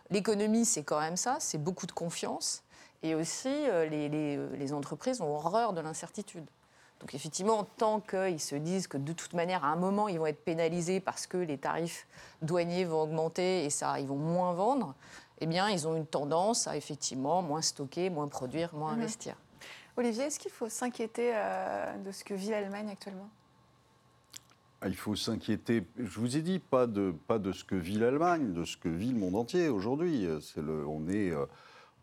l'économie, 0.09 0.65
c'est 0.65 0.83
quand 0.83 0.99
même 0.99 1.17
ça, 1.17 1.37
c'est 1.39 1.57
beaucoup 1.57 1.87
de 1.87 1.91
confiance. 1.91 2.63
Et 3.03 3.15
aussi, 3.15 3.49
euh, 3.49 3.85
les, 3.85 4.09
les, 4.09 4.37
les 4.57 4.73
entreprises 4.73 5.21
ont 5.21 5.35
horreur 5.35 5.73
de 5.73 5.81
l'incertitude. 5.81 6.45
Donc 6.99 7.13
effectivement, 7.13 7.63
tant 7.63 7.99
qu'ils 7.99 8.39
se 8.39 8.55
disent 8.55 8.87
que 8.87 8.97
de 8.97 9.13
toute 9.13 9.33
manière, 9.33 9.63
à 9.63 9.67
un 9.67 9.75
moment, 9.75 10.07
ils 10.07 10.17
vont 10.17 10.25
être 10.25 10.43
pénalisés 10.43 10.99
parce 10.99 11.27
que 11.27 11.37
les 11.37 11.57
tarifs 11.57 12.07
douaniers 12.41 12.85
vont 12.85 13.03
augmenter 13.03 13.65
et 13.65 13.69
ça, 13.69 13.99
ils 13.99 14.07
vont 14.07 14.15
moins 14.15 14.53
vendre, 14.53 14.95
eh 15.39 15.45
bien, 15.45 15.69
ils 15.69 15.87
ont 15.87 15.95
une 15.95 16.07
tendance 16.07 16.67
à 16.67 16.75
effectivement 16.75 17.41
moins 17.41 17.61
stocker, 17.61 18.09
moins 18.09 18.27
produire, 18.27 18.73
moins 18.73 18.93
mhm. 18.93 19.01
investir. 19.01 19.35
Olivier, 19.95 20.25
est-ce 20.25 20.39
qu'il 20.39 20.51
faut 20.51 20.69
s'inquiéter 20.69 21.31
euh, 21.35 21.97
de 21.97 22.11
ce 22.11 22.23
que 22.23 22.33
vit 22.33 22.49
l'Allemagne 22.49 22.89
actuellement? 22.89 23.29
Il 24.85 24.95
faut 24.95 25.15
s'inquiéter, 25.15 25.83
je 25.97 26.19
vous 26.19 26.37
ai 26.37 26.41
dit, 26.41 26.59
pas 26.59 26.87
de, 26.87 27.13
ce 27.51 27.63
que 27.63 27.75
vit 27.75 27.97
l'Allemagne, 27.97 28.53
de 28.53 28.63
ce 28.63 28.77
que 28.77 28.89
vit 28.89 29.11
le 29.11 29.19
monde 29.19 29.35
entier 29.35 29.69
aujourd'hui. 29.69 30.27
on, 30.57 31.07
est, 31.07 31.31
euh, 31.31 31.45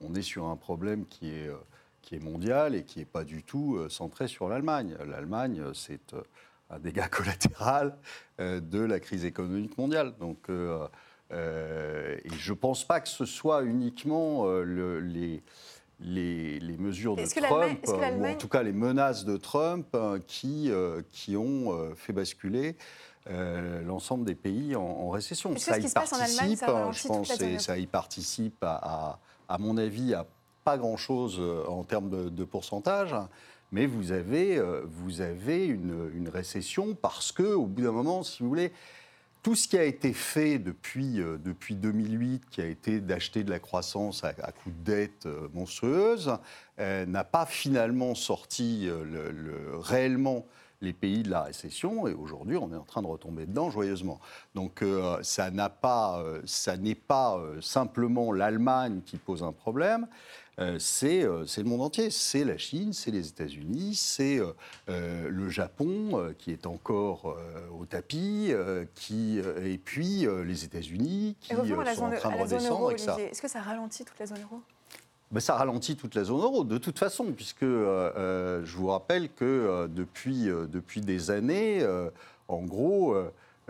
on 0.01 0.15
est 0.15 0.23
sur 0.23 0.47
un 0.47 0.57
problème 0.57 1.07
qui 1.07 1.31
est, 1.31 1.49
euh, 1.49 2.21
mondial 2.21 2.75
et 2.75 2.85
qui 2.85 3.01
n'est 3.01 3.05
pas 3.07 3.25
du 3.25 3.43
tout 3.43 3.79
centré 3.89 4.29
sur 4.29 4.49
l'Allemagne. 4.49 4.97
L'Allemagne, 5.05 5.73
c'est 5.75 6.15
un 6.71 6.79
dégât 6.79 7.09
collatéral 7.11 7.97
de 8.39 8.79
la 8.79 9.01
crise 9.01 9.25
économique 9.25 9.77
mondiale. 9.79 10.15
Donc, 10.21 10.49
euh, 11.33 12.17
et 12.25 12.31
je 12.39 12.53
ne 12.53 12.59
pense 12.59 12.87
pas 12.87 13.01
que 13.01 13.09
ce 13.09 13.25
soit 13.25 13.63
uniquement 13.63 14.47
euh, 14.47 15.01
les, 16.01 16.64
mesures 16.85 17.17
de 17.17 17.25
Trump, 17.25 17.79
ou 17.87 18.27
en 18.27 18.35
tout 18.37 18.49
cas 18.49 18.63
les 18.63 18.73
menaces 18.73 19.25
de 19.25 19.37
Trump, 19.37 19.87
hein, 19.95 20.19
qui, 20.27 20.71
euh, 20.71 21.03
qui 21.11 21.37
ont 21.37 21.95
fait 21.97 22.13
basculer 22.13 22.77
l'ensemble 23.87 24.25
des 24.25 24.35
pays 24.35 24.77
en, 24.77 25.09
récession. 25.09 25.57
Ça 25.57 25.79
y, 25.79 25.89
participe, 25.89 26.59
ça 26.59 26.91
je 26.93 27.09
pense, 27.09 27.33
ça 27.59 27.79
y 27.79 27.87
participe, 27.87 28.63
à, 28.63 29.19
à, 29.49 29.59
mon 29.59 29.79
avis, 29.79 30.13
à 30.13 30.27
pas 30.63 30.77
grand-chose 30.77 31.41
en 31.67 31.85
termes 31.85 32.11
de, 32.11 32.29
de, 32.29 32.45
pourcentage. 32.45 33.15
Mais 33.73 33.87
vous 33.87 34.13
avez, 34.13 34.63
vous 34.85 35.23
avez 35.23 35.65
une, 35.65 36.11
une 36.15 36.29
récession 36.29 36.95
parce 36.95 37.33
que, 37.33 37.55
au 37.55 37.65
bout 37.65 37.83
d'un 37.83 37.93
moment, 37.93 38.23
si 38.23 38.43
vous 38.43 38.49
voulez, 38.51 38.73
tout 39.45 39.55
ce 39.55 39.69
qui 39.69 39.77
a 39.77 39.85
été 39.85 40.15
fait 40.15 40.59
depuis, 40.59 41.21
euh, 41.21 41.37
depuis 41.37 41.75
2008, 41.75 42.47
qui 42.51 42.63
a 42.63 42.67
été 42.67 42.99
d'acheter 42.99 43.45
de 43.45 43.51
la 43.51 43.59
croissance 43.59 44.25
à, 44.25 44.33
coup 44.33 44.71
de 44.71 44.85
dette 44.85 45.27
euh, 45.27 45.49
monstrueuse, 45.53 46.39
euh, 46.81 47.05
n'a 47.05 47.25
pas 47.25 47.45
finalement 47.45 48.15
sorti 48.15 48.87
le, 48.89 49.77
réellement 49.77 50.47
les 50.81 50.95
pays 50.95 51.23
de 51.23 51.31
la 51.31 51.43
récession. 51.43 52.09
Et 52.09 52.15
aujourd'hui, 52.15 52.57
on 52.57 52.73
est 52.73 52.77
en 52.77 52.85
train 52.85 53.03
de 53.03 53.07
retomber 53.07 53.45
dedans 53.45 53.71
joyeusement. 53.71 54.19
Donc 54.55 54.83
ça 55.23 55.51
n'a 55.51 55.71
pas, 55.71 56.23
ça 56.45 56.77
n'est 56.77 56.95
pas 56.95 57.41
simplement 57.61 58.33
l'Allemagne 58.33 59.01
qui 59.07 59.17
pose 59.17 59.43
un 59.43 59.53
problème. 59.53 60.07
Euh, 60.61 60.79
euh, 61.03 61.45
c'est 61.47 61.63
le 61.63 61.69
monde 61.69 61.83
entier. 61.83 62.11
C'est 62.11 62.45
la 62.45 62.57
Chine, 62.57 62.93
c'est 62.93 63.11
les 63.11 63.29
États-Unis, 63.29 63.95
c'est 63.95 64.41
euh, 64.89 65.29
le 65.29 65.49
Japon 65.49 66.35
qui 66.39 66.53
est 66.53 66.67
encore 66.67 67.37
au 67.79 67.87
tapis, 67.87 68.53
qui, 68.95 69.39
et 69.39 69.79
puis 69.79 70.27
les 70.45 70.65
États-Unis 70.65 71.37
qui 71.41 71.55
sont 71.55 71.61
en 71.61 72.11
train 72.11 72.37
de 72.37 72.43
redescendre. 72.43 72.93
Est-ce 72.93 73.43
que 73.43 73.49
ça 73.49 73.61
ralentit 73.61 74.05
toute 74.05 74.19
la 74.19 74.27
zone 74.27 74.43
euro? 74.43 74.61
Ben, 75.31 75.41
ça 75.41 75.57
ralentit 75.57 75.97
toute 75.97 76.15
la 76.15 76.25
zone 76.25 76.41
euro, 76.41 76.65
de 76.65 76.79
toute 76.79 76.99
façon, 76.99 77.25
puisque 77.33 77.63
je 77.65 78.77
vous 78.77 78.89
rappelle 78.89 79.31
que 79.31 79.89
depuis, 79.89 80.45
depuis 80.45 81.01
des 81.01 81.31
années, 81.31 81.85
en 82.49 82.63
gros, 82.63 83.17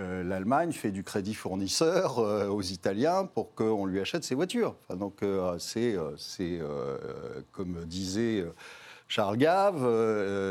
euh, 0.00 0.24
l'Allemagne 0.24 0.72
fait 0.72 0.90
du 0.90 1.04
crédit 1.04 1.34
fournisseur 1.34 2.18
euh, 2.18 2.48
aux 2.48 2.62
Italiens 2.62 3.26
pour 3.26 3.54
qu'on 3.54 3.86
lui 3.86 4.00
achète 4.00 4.24
ses 4.24 4.34
voitures. 4.34 4.74
donc 4.90 5.22
euh, 5.22 5.56
c'est, 5.58 5.96
comme 7.52 7.84
disait 7.84 8.44
Charles 9.14 9.36
Gave, 9.36 9.86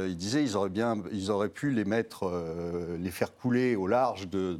il 0.07 0.15
disait 0.15 0.41
ils 0.41 0.55
auraient 0.55 0.69
bien, 0.69 0.97
ils 1.11 1.31
auraient 1.31 1.49
pu 1.49 1.71
les 1.71 1.83
mettre, 1.83 2.31
les 2.97 3.11
faire 3.11 3.35
couler 3.35 3.75
au 3.75 3.87
large 3.87 4.29
de, 4.29 4.57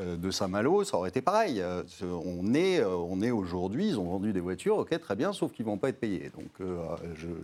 euh, 0.00 0.16
de 0.16 0.30
Saint-Malo, 0.30 0.84
ça 0.84 0.96
aurait 0.96 1.10
été 1.10 1.20
pareil. 1.20 1.60
Euh, 1.60 1.82
on 2.02 2.54
est, 2.54 2.80
euh, 2.80 2.88
on 2.96 3.20
est 3.20 3.30
aujourd'hui, 3.30 3.88
ils 3.88 3.98
ont 3.98 4.04
vendu 4.04 4.32
des 4.32 4.40
voitures, 4.40 4.78
ok, 4.78 4.98
très 4.98 5.14
bien, 5.14 5.32
sauf 5.32 5.52
qu'ils 5.52 5.66
ne 5.66 5.70
vont 5.70 5.78
pas 5.78 5.90
être 5.90 6.00
payés. 6.00 6.30
Donc 6.34 6.48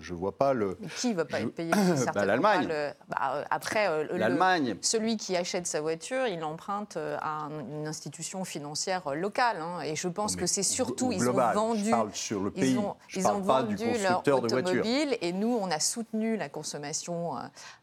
je 0.00 0.12
ne 0.12 0.18
vois 0.18 0.36
pas 0.36 0.54
le. 0.54 0.76
Mais 0.80 0.88
qui 0.88 1.10
ne 1.10 1.14
va 1.14 1.24
pas 1.24 1.40
être 1.40 1.54
payé? 1.54 1.72
Bah, 2.14 2.24
L'Allemagne. 2.24 2.68
Bah, 3.08 3.44
après, 3.50 4.06
l'Allemagne. 4.12 4.76
Celui 4.80 5.16
qui 5.16 5.36
achète 5.36 5.66
sa 5.66 5.80
voiture, 5.80 6.26
il 6.26 6.42
emprunte 6.44 6.96
à 6.96 7.48
une 7.70 7.86
institution 7.86 8.44
financière 8.44 9.14
locale. 9.14 9.58
Hein, 9.60 9.82
et 9.82 9.96
je 9.96 10.08
pense 10.08 10.36
que 10.36 10.46
c'est 10.46 10.62
surtout, 10.62 11.12
ils 11.12 11.28
ont 11.28 11.32
vendu. 11.32 11.84
Je 11.84 11.90
parle 11.90 12.14
sur 12.14 12.42
le 12.42 12.50
pays. 12.50 12.72
Ils 12.72 12.78
ont, 12.78 12.94
ils 13.14 13.26
ont 13.26 13.40
vendu 13.40 13.84
leur 14.02 14.22
automobile 14.42 15.18
et 15.20 15.32
nous, 15.32 15.58
on 15.60 15.65
a 15.70 15.80
soutenu 15.80 16.36
la 16.36 16.48
consommation 16.48 17.34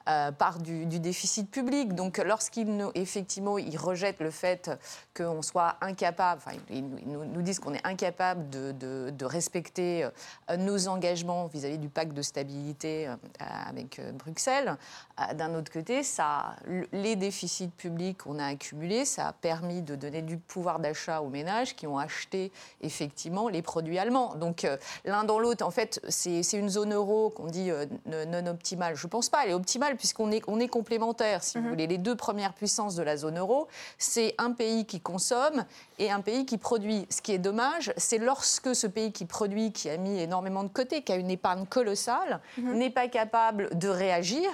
par 0.05 0.59
du, 0.59 0.85
déficit 0.85 1.49
public. 1.49 1.93
Donc, 1.93 2.17
lorsqu'ils 2.17 2.67
effectivement, 2.95 3.57
ils 3.57 3.77
rejettent 3.77 4.19
le 4.19 4.31
fait 4.31 4.71
qu'on 5.15 5.41
soit 5.41 5.75
incapable, 5.81 6.41
enfin, 6.45 6.57
ils 6.69 6.85
nous, 6.85 7.41
disent 7.41 7.59
qu'on 7.59 7.73
est 7.73 7.85
incapable 7.85 8.49
de, 8.49 9.25
respecter 9.25 10.07
nos 10.57 10.87
engagements 10.87 11.47
vis-à-vis 11.47 11.77
du 11.77 11.89
pacte 11.89 12.13
de 12.13 12.21
stabilité 12.21 13.09
avec 13.39 14.01
Bruxelles. 14.13 14.77
D'un 15.35 15.55
autre 15.55 15.71
côté, 15.71 16.01
les 16.91 17.15
déficits 17.15 17.69
publics 17.69 18.19
qu'on 18.19 18.39
a 18.39 18.45
accumulés, 18.45 19.05
ça 19.05 19.27
a 19.27 19.33
permis 19.33 19.81
de 19.81 19.95
donner 19.95 20.21
du 20.21 20.37
pouvoir 20.37 20.79
d'achat 20.79 21.21
aux 21.21 21.29
ménages 21.29 21.75
qui 21.75 21.87
ont 21.87 21.97
acheté 21.97 22.51
effectivement 22.81 23.49
les 23.49 23.61
produits 23.61 23.99
allemands. 23.99 24.35
Donc 24.35 24.65
euh, 24.65 24.77
l'un 25.05 25.23
dans 25.23 25.39
l'autre, 25.39 25.65
en 25.65 25.71
fait, 25.71 26.01
c'est 26.07 26.41
une 26.53 26.69
zone 26.69 26.93
euro 26.93 27.29
qu'on 27.29 27.47
dit 27.47 27.62
euh, 27.71 27.85
non 28.05 28.45
optimale. 28.47 28.95
Je 28.95 29.05
ne 29.05 29.09
pense 29.09 29.29
pas, 29.29 29.43
elle 29.43 29.51
est 29.51 29.55
optimale 29.55 29.95
puisqu'on 29.95 30.31
est, 30.31 30.41
on 30.47 30.59
est 30.59 30.67
complémentaires, 30.67 31.43
si 31.43 31.57
vous 31.57 31.63
mhm. 31.63 31.69
voulez. 31.69 31.87
Les 31.87 31.97
deux 31.97 32.15
premières 32.15 32.53
puissances 32.53 32.95
de 32.95 33.03
la 33.03 33.17
zone 33.17 33.37
euro, 33.37 33.67
c'est 33.97 34.35
un 34.37 34.51
pays 34.51 34.85
qui 34.85 34.99
consomme 34.99 35.65
et 35.99 36.11
un 36.11 36.21
pays 36.21 36.45
qui 36.45 36.57
produit. 36.57 37.05
Ce 37.09 37.21
qui 37.21 37.33
est 37.33 37.37
dommage, 37.39 37.93
c'est 37.97 38.17
lorsque 38.17 38.75
ce 38.75 38.87
pays 38.87 39.11
qui 39.11 39.25
produit, 39.25 39.71
qui 39.71 39.89
a 39.89 39.97
mis 39.97 40.19
énormément 40.19 40.63
de 40.63 40.69
côté, 40.69 41.03
qui 41.03 41.11
a 41.11 41.15
une 41.15 41.31
épargne 41.31 41.65
colossale, 41.65 42.41
mhm. 42.57 42.73
n'est 42.73 42.89
pas 42.89 43.07
capable 43.07 43.77
de 43.77 43.89
réagir. 43.89 44.49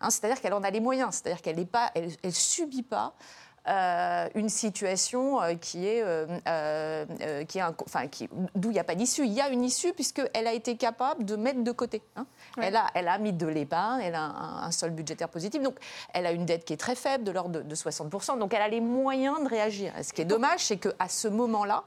Hein, 0.00 0.10
c'est-à-dire 0.10 0.40
qu'elle 0.40 0.54
en 0.54 0.62
a 0.62 0.70
les 0.70 0.80
moyens, 0.80 1.14
c'est-à-dire 1.14 1.42
qu'elle 1.42 1.56
ne 1.56 1.64
elle, 1.94 2.10
elle 2.22 2.32
subit 2.32 2.82
pas 2.82 3.14
euh, 3.68 4.28
une 4.36 4.48
situation 4.48 5.42
euh, 5.42 5.54
qui 5.54 5.88
est, 5.88 6.00
euh, 6.04 7.44
qui 7.46 7.58
est 7.58 7.62
enfin, 7.62 8.06
qui, 8.06 8.28
d'où 8.54 8.70
il 8.70 8.74
n'y 8.74 8.78
a 8.78 8.84
pas 8.84 8.94
d'issue. 8.94 9.24
Il 9.24 9.32
y 9.32 9.40
a 9.40 9.48
une 9.48 9.64
issue 9.64 9.92
puisqu'elle 9.92 10.46
a 10.46 10.52
été 10.52 10.76
capable 10.76 11.24
de 11.24 11.34
mettre 11.34 11.64
de 11.64 11.72
côté. 11.72 12.00
Hein. 12.14 12.26
Elle, 12.58 12.76
a, 12.76 12.86
elle 12.94 13.08
a 13.08 13.18
mis 13.18 13.32
de 13.32 13.46
l'épargne, 13.46 14.02
elle 14.02 14.14
a 14.14 14.22
un, 14.22 14.70
sol 14.70 14.90
budgétaire 14.90 15.28
positif, 15.28 15.62
donc 15.62 15.78
elle 16.14 16.26
a 16.26 16.30
une 16.30 16.46
dette 16.46 16.64
qui 16.64 16.74
est 16.74 16.76
très 16.76 16.94
faible, 16.94 17.24
de 17.24 17.32
l'ordre 17.32 17.60
de, 17.60 17.74
60%, 17.74 18.38
donc 18.38 18.54
elle 18.54 18.62
a 18.62 18.68
les 18.68 18.80
moyens 18.80 19.42
de 19.42 19.48
réagir. 19.48 19.92
Ce 20.00 20.12
qui 20.12 20.22
est 20.22 20.26
dommage, 20.26 20.60
c'est 20.60 20.76
qu'à 20.76 21.08
ce 21.08 21.26
moment-là, 21.26 21.82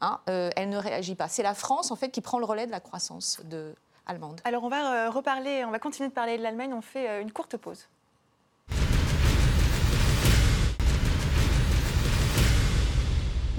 hein, 0.00 0.18
elle 0.26 0.70
ne 0.70 0.76
réagit 0.76 1.14
pas. 1.14 1.28
C'est 1.28 1.44
la 1.44 1.54
France, 1.54 1.92
en 1.92 1.96
fait, 1.96 2.10
qui 2.10 2.20
prend 2.20 2.40
le 2.40 2.46
relais 2.46 2.66
de 2.66 2.72
la 2.72 2.80
croissance 2.80 3.40
de, 3.44 3.76
allemande. 4.06 4.40
Alors 4.44 4.64
on 4.64 4.68
va 4.68 5.08
reparler, 5.08 5.64
on 5.64 5.70
va 5.70 5.78
continuer 5.78 6.08
de 6.08 6.14
parler 6.14 6.36
de 6.36 6.42
l'Allemagne, 6.42 6.72
on 6.74 6.82
fait 6.82 7.22
une 7.22 7.30
courte 7.30 7.56
pause. 7.56 7.86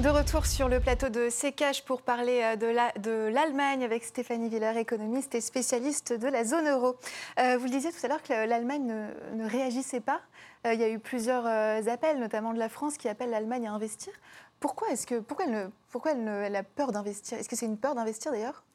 De 0.03 0.09
retour 0.09 0.45
sur 0.45 0.67
le 0.67 0.81
plateau 0.81 1.07
de 1.07 1.29
Sécage 1.29 1.85
pour 1.85 2.01
parler 2.01 2.41
euh, 2.43 2.55
de 2.57 3.29
l'Allemagne 3.29 3.85
avec 3.85 4.03
Stéphanie 4.03 4.49
Villers, 4.49 4.77
économiste 4.77 5.33
et 5.33 5.39
spécialiste 5.39 6.11
de 6.11 6.27
la 6.27 6.43
zone 6.43 6.67
euro. 6.67 6.97
Euh, 7.39 7.57
vous 7.57 7.63
le 7.63 7.69
disiez 7.69 7.89
tout 7.89 8.05
à 8.05 8.09
l'heure 8.09 8.21
que 8.21 8.33
l'Allemagne 8.33 8.93
ne, 9.33 9.47
réagissait 9.47 10.01
pas. 10.01 10.19
Euh, 10.67 10.73
il 10.73 10.81
y 10.81 10.83
a 10.83 10.89
eu 10.89 10.99
plusieurs 10.99 11.45
appels, 11.45 12.19
notamment 12.19 12.51
de 12.51 12.59
la 12.59 12.67
France, 12.67 12.97
qui 12.97 13.07
appellent 13.07 13.29
l'Allemagne 13.29 13.65
à 13.65 13.71
investir. 13.71 14.11
Pourquoi, 14.59 14.89
est-ce 14.89 15.07
que, 15.07 15.21
pourquoi 15.21 16.11
elle, 16.11 16.55
a 16.57 16.63
peur 16.63 16.91
d'investir? 16.91 17.37
Est-ce 17.37 17.47
que 17.47 17.55
c'est 17.55 17.65
une 17.65 17.77
peur 17.77 17.95
d'investir 17.95 18.33
d'ailleurs? 18.33 18.65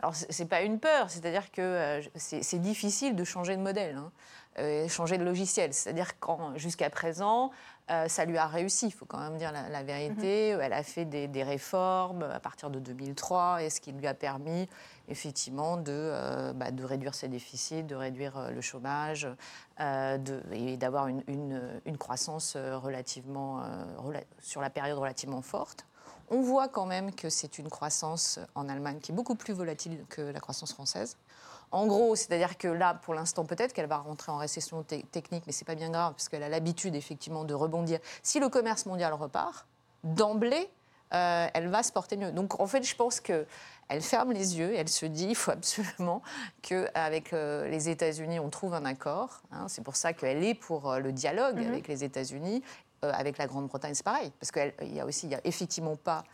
Alors, 0.00 0.14
ce 0.14 0.42
n'est 0.42 0.48
pas 0.48 0.62
une 0.62 0.78
peur, 0.78 1.10
c'est-à-dire 1.10 1.50
que 1.50 2.00
c'est 2.14 2.60
difficile 2.60 3.16
de 3.16 3.24
changer 3.24 3.56
de 3.56 3.62
modèle. 3.62 3.96
Hein. 3.96 4.88
changer 4.88 5.18
de 5.18 5.24
logiciel. 5.24 5.74
C'est-à-dire 5.74 6.20
qu'en 6.20 6.56
jusqu'à 6.56 6.88
présent, 6.88 7.50
euh, 7.90 8.06
ça 8.06 8.26
lui 8.26 8.36
a 8.36 8.46
réussi, 8.46 8.86
il 8.86 8.90
faut 8.90 9.06
quand 9.06 9.18
même 9.18 9.38
dire 9.38 9.50
la, 9.52 9.82
vérité. 9.82 10.54
Mhm. 10.54 10.60
Elle 10.60 10.72
a 10.72 10.82
fait 10.82 11.04
des, 11.04 11.42
réformes 11.42 12.22
à 12.22 12.40
partir 12.40 12.70
de 12.70 12.78
2003, 12.78 13.62
et 13.62 13.70
ce 13.70 13.80
qui 13.80 13.92
lui 13.92 14.06
a 14.06 14.14
permis 14.14 14.68
effectivement 15.08 15.78
de, 15.78 15.84
euh, 15.88 16.52
bah, 16.52 16.70
de 16.70 16.84
réduire 16.84 17.14
ses 17.14 17.28
déficits, 17.28 17.84
de 17.84 17.94
réduire 17.94 18.36
euh, 18.36 18.50
le 18.50 18.60
chômage 18.60 19.26
de, 19.78 20.42
et 20.52 20.76
d'avoir 20.76 21.06
une, 21.06 21.22
une, 21.86 21.96
croissance 21.96 22.56
relativement, 22.56 23.62
sur 24.40 24.60
la 24.60 24.70
période 24.70 24.98
relativement 24.98 25.40
forte. 25.40 25.86
On 26.30 26.40
voit 26.40 26.68
quand 26.68 26.86
même 26.86 27.14
que 27.14 27.30
c'est 27.30 27.58
une 27.58 27.70
croissance 27.70 28.38
en 28.54 28.68
Allemagne 28.68 28.98
qui 29.00 29.12
est 29.12 29.14
beaucoup 29.14 29.34
plus 29.34 29.54
volatile 29.54 30.04
que 30.08 30.20
la 30.20 30.40
croissance 30.40 30.72
française. 30.72 31.16
En 31.70 31.86
gros, 31.86 32.16
c'est-à-dire 32.16 32.56
que 32.56 32.68
là, 32.68 32.94
pour 32.94 33.14
l'instant, 33.14 33.44
peut-être 33.44 33.72
qu'elle 33.72 33.88
va 33.88 33.98
rentrer 33.98 34.32
en 34.32 34.38
récession 34.38 34.82
technique, 34.82 35.44
mais 35.46 35.52
c'est 35.52 35.66
pas 35.66 35.74
bien 35.74 35.90
grave, 35.90 36.12
parce 36.12 36.28
qu'elle 36.28 36.42
a 36.42 36.48
l'habitude, 36.48 36.94
effectivement, 36.94 37.44
de 37.44 37.54
rebondir. 37.54 38.00
Si 38.22 38.40
le 38.40 38.48
commerce 38.48 38.86
mondial 38.86 39.12
repart, 39.12 39.66
d'emblée, 40.02 40.70
euh, 41.14 41.46
elle 41.52 41.68
va 41.68 41.82
se 41.82 41.92
porter 41.92 42.16
mieux. 42.16 42.32
Donc, 42.32 42.60
en 42.60 42.66
fait, 42.66 42.82
je 42.82 42.94
pense 42.94 43.20
que 43.20 43.46
elle 43.88 44.02
ferme 44.02 44.32
les 44.32 44.58
yeux 44.58 44.74
et 44.74 44.76
elle 44.76 44.88
se 44.88 45.06
dit 45.06 45.28
il 45.28 45.34
faut 45.34 45.50
absolument 45.50 46.22
qu'avec 46.62 47.32
euh, 47.32 47.68
les 47.68 47.88
États-Unis, 47.88 48.38
on 48.38 48.50
trouve 48.50 48.74
un 48.74 48.84
accord. 48.84 49.42
Hein. 49.50 49.66
c'est 49.68 49.82
pour 49.82 49.96
ça 49.96 50.12
qu'elle 50.12 50.44
est 50.44 50.54
pour 50.54 50.90
euh, 50.90 50.98
le 50.98 51.12
dialogue 51.12 51.58
mm-hmm. 51.58 51.68
avec 51.68 51.88
les 51.88 52.04
États-Unis. 52.04 52.62
Avec 53.02 53.38
la 53.38 53.46
Grande-Bretagne, 53.46 53.94
c'est 53.94 54.04
pareil. 54.04 54.32
Parce 54.38 54.50
qu'il 54.50 54.94
y 54.94 55.00
a 55.00 55.06
aussi, 55.06 55.26
il 55.26 55.30
n'y 55.30 55.34
a 55.34 55.40
effectivement 55.44 55.96
pas 55.96 56.24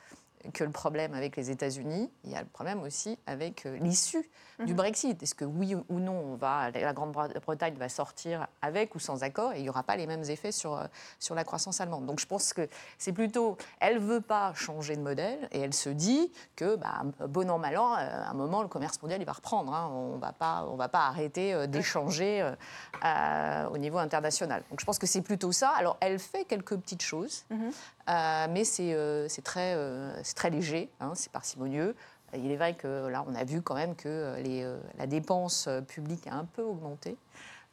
que 0.52 0.64
le 0.64 0.70
problème 0.70 1.14
avec 1.14 1.36
les 1.36 1.50
États-Unis, 1.50 2.10
il 2.24 2.30
y 2.30 2.34
a 2.34 2.40
le 2.40 2.46
problème 2.46 2.82
aussi 2.82 3.18
avec 3.26 3.66
euh, 3.66 3.76
l'issue 3.78 4.28
du 4.60 4.72
mhm. 4.72 4.76
Brexit. 4.76 5.22
Est-ce 5.22 5.34
que 5.34 5.44
oui 5.44 5.74
ou 5.74 6.00
non, 6.00 6.12
on 6.12 6.36
va, 6.36 6.70
la 6.70 6.92
Grande-Bretagne 6.92 7.74
va 7.74 7.88
sortir 7.88 8.46
avec 8.62 8.94
ou 8.94 8.98
sans 8.98 9.22
accord 9.22 9.52
et 9.52 9.58
il 9.58 9.62
n'y 9.62 9.68
aura 9.68 9.82
pas 9.82 9.96
les 9.96 10.06
mêmes 10.06 10.24
effets 10.24 10.52
sur, 10.52 10.76
euh, 10.76 10.84
sur 11.18 11.34
la 11.34 11.44
croissance 11.44 11.80
allemande? 11.80 12.06
Donc 12.06 12.20
je 12.20 12.26
pense 12.26 12.52
que 12.52 12.68
c'est 12.98 13.12
plutôt, 13.12 13.56
elle 13.80 13.94
ne 13.94 14.00
veut 14.00 14.20
pas 14.20 14.52
changer 14.54 14.96
de 14.96 15.02
modèle 15.02 15.48
et 15.52 15.60
elle 15.60 15.74
se 15.74 15.88
dit 15.88 16.30
que, 16.56 16.76
bah, 16.76 17.02
bon 17.26 17.50
an, 17.50 17.58
mal 17.58 17.76
an, 17.76 17.94
euh, 17.94 17.96
à 17.96 18.30
un 18.30 18.34
moment, 18.34 18.62
le 18.62 18.68
commerce 18.68 19.00
mondial, 19.02 19.20
il 19.20 19.26
va 19.26 19.32
reprendre. 19.32 19.74
Hein. 19.74 19.90
On 19.92 20.16
ne 20.16 20.76
va 20.76 20.88
pas 20.88 21.06
arrêter 21.06 21.66
d'échanger 21.68 22.52
au 23.02 23.78
niveau 23.78 23.98
international. 23.98 24.62
Donc 24.70 24.80
je 24.80 24.84
pense 24.84 24.98
que 24.98 25.06
c'est 25.06 25.22
plutôt 25.22 25.52
ça. 25.52 25.70
Alors 25.70 25.96
elle 26.00 26.18
fait 26.18 26.44
quelques 26.44 26.76
petites 26.76 27.02
choses, 27.02 27.44
mhm. 27.50 27.70
Mais 28.06 28.64
c'est 28.64 29.42
très 29.42 29.76
très 30.34 30.50
léger, 30.50 30.90
hein, 31.00 31.12
c'est 31.14 31.32
parcimonieux. 31.32 31.94
Il 32.36 32.50
est 32.50 32.56
vrai 32.56 32.74
que 32.74 33.06
là, 33.08 33.24
on 33.28 33.34
a 33.34 33.44
vu 33.44 33.62
quand 33.62 33.74
même 33.74 33.94
que 33.94 34.36
les, 34.40 34.64
euh, 34.64 34.78
la 34.98 35.06
dépense 35.06 35.68
publique 35.88 36.26
a 36.26 36.34
un 36.34 36.44
peu 36.44 36.62
augmenté. 36.62 37.16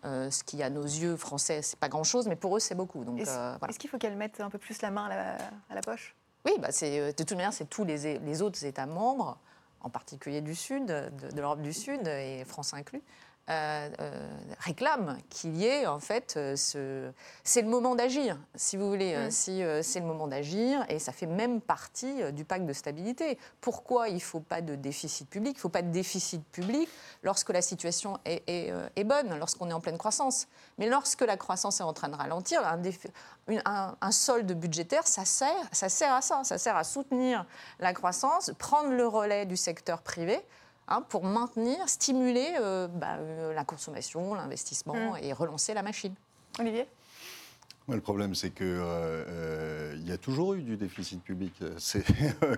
Euh, 0.04 0.32
ce 0.32 0.44
qui, 0.44 0.64
à 0.64 0.70
nos 0.70 0.84
yeux 0.84 1.16
français, 1.16 1.62
c'est 1.62 1.78
pas 1.78 1.90
grand-chose, 1.90 2.28
mais 2.28 2.36
pour 2.36 2.56
eux, 2.58 2.60
c'est 2.60 2.76
beaucoup. 2.76 3.04
Donc, 3.04 3.20
euh, 3.20 3.58
Est-ce 3.70 3.78
qu'il 3.78 3.90
faut 3.90 4.00
qu'elle 4.00 4.16
mette 4.16 4.42
un 4.42 4.50
peu 4.50 4.58
plus 4.58 4.82
la 4.82 4.90
main 4.90 5.10
à 5.70 5.76
la, 5.76 5.82
poche? 5.82 6.16
Oui, 6.46 6.54
bah 6.60 6.70
de 6.70 7.12
toute 7.12 7.32
manière, 7.34 7.54
c'est 7.54 7.70
tous 7.70 7.84
les, 7.84 8.18
les, 8.18 8.42
autres 8.42 8.66
États 8.66 8.88
membres, 8.88 9.38
en 9.82 9.90
particulier 9.90 10.42
du 10.42 10.56
Sud, 10.56 10.88
de, 10.88 11.32
de 11.32 11.40
l'Europe 11.40 11.62
du 11.62 11.72
Sud, 11.72 12.08
et 12.08 12.44
France 12.46 12.74
inclus, 12.74 13.04
euh, 13.52 13.90
euh, 14.00 14.30
réclame 14.60 15.18
qu'il 15.30 15.58
y 15.58 15.66
ait 15.66 15.86
en 15.86 16.00
fait 16.00 16.36
euh, 16.38 16.56
ce... 16.56 17.12
c'est 17.44 17.62
le 17.62 17.68
moment 17.68 17.96
d'agir 17.96 18.38
si 18.56 18.78
vous 18.78 18.88
voulez. 18.88 19.18
Mm. 19.18 19.32
si 19.32 19.62
c'est 19.82 20.00
le 20.00 20.06
moment 20.06 20.28
d'agir 20.28 20.86
et 20.88 21.00
ça 21.00 21.12
fait 21.12 21.26
même 21.26 21.60
partie 21.60 22.32
du 22.32 22.46
pacte 22.46 22.66
de 22.66 22.74
stabilité. 22.74 23.38
Pourquoi 23.60 24.08
il 24.08 24.16
ne 24.16 24.20
faut 24.20 24.40
pas 24.40 24.62
de 24.62 24.76
déficit 24.76 25.30
public? 25.30 25.54
Il 25.56 25.58
ne 25.58 25.62
faut 25.62 25.70
pas 25.70 25.82
de 25.82 25.92
déficit 25.92 26.46
public 26.52 26.88
lorsque 27.24 27.50
la 27.50 27.62
situation 27.62 28.18
est, 28.26 28.44
est, 28.48 29.04
bonne 29.04 29.38
lorsqu'on 29.38 29.70
est 29.70 29.74
en 29.74 29.82
pleine 29.82 29.98
croissance. 29.98 30.48
Mais 30.78 30.88
lorsque 30.88 31.22
la 31.22 31.36
croissance 31.36 31.82
est 31.82 31.84
en 31.84 31.94
train 31.94 32.10
de 32.10 32.16
ralentir 32.16 32.62
un, 32.66 32.82
un, 34.02 34.12
solde 34.12 34.52
budgétaire 34.54 35.08
ça 35.08 35.26
sert 35.26 35.50
ça 35.72 35.90
sert 35.90 36.14
à 36.14 36.22
ça. 36.22 36.44
Ça 36.44 36.58
sert 36.58 36.76
à 36.76 36.84
soutenir 36.84 37.46
la 37.80 37.94
croissance 37.94 38.52
prendre 38.60 38.92
le 38.92 39.08
relais 39.08 39.46
du 39.46 39.58
secteur 39.58 40.02
privé 40.02 40.40
Hein, 40.92 41.06
pour 41.08 41.24
maintenir, 41.24 41.88
stimuler 41.88 42.56
euh, 42.60 42.90
bah, 42.90 43.16
euh, 43.20 43.54
la 43.54 43.64
consommation, 43.64 44.34
l'investissement 44.34 45.14
mmh. 45.14 45.24
et 45.24 45.32
relancer 45.32 45.74
la 45.74 45.84
machine. 45.84 46.14
Olivier? 46.60 46.86
Le 47.88 48.02
problème, 48.02 48.36
c'est 48.36 48.50
qu'il 48.52 48.66
euh, 48.68 49.96
y 50.04 50.12
a 50.12 50.18
toujours 50.18 50.54
eu 50.54 50.62
du 50.64 50.76
déficit 50.76 51.24
public. 51.24 51.54
C'est 51.78 52.04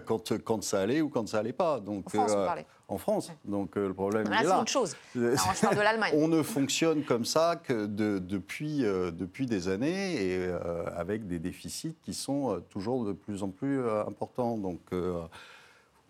quand, 0.05 0.33
quand 0.43 0.63
ça 0.63 0.81
allait 0.81 1.01
ou 1.01 1.09
quand 1.09 1.27
ça 1.27 1.39
allait 1.39 1.53
pas. 1.53 1.79
Donc, 1.79 2.07
en 2.07 2.09
France, 2.09 2.31
on 2.31 2.45
parlait. 2.45 2.65
En 2.87 2.97
France. 2.97 3.31
Donc 3.45 3.75
le 3.75 3.93
problème 3.93 4.27
est 4.27 4.29
là. 4.29 4.41
C'est 4.43 4.61
autre 4.61 4.71
chose. 4.71 4.95
Alors, 5.15 5.53
je 5.55 5.61
parle 5.61 5.75
de 5.75 5.81
l'Allemagne. 5.81 6.13
on 6.17 6.27
ne 6.27 6.43
fonctionne 6.43 7.03
comme 7.03 7.25
ça 7.25 7.55
que 7.55 7.85
depuis, 7.85 8.79
depuis 8.79 9.45
des 9.45 9.69
années 9.69 10.23
et 10.23 10.51
avec 10.95 11.27
des 11.27 11.39
déficits 11.39 11.95
qui 12.03 12.13
sont 12.13 12.61
toujours 12.69 13.05
de 13.05 13.13
plus 13.13 13.41
en 13.41 13.49
plus 13.49 13.79
importants. 14.05 14.57
Donc 14.57 14.81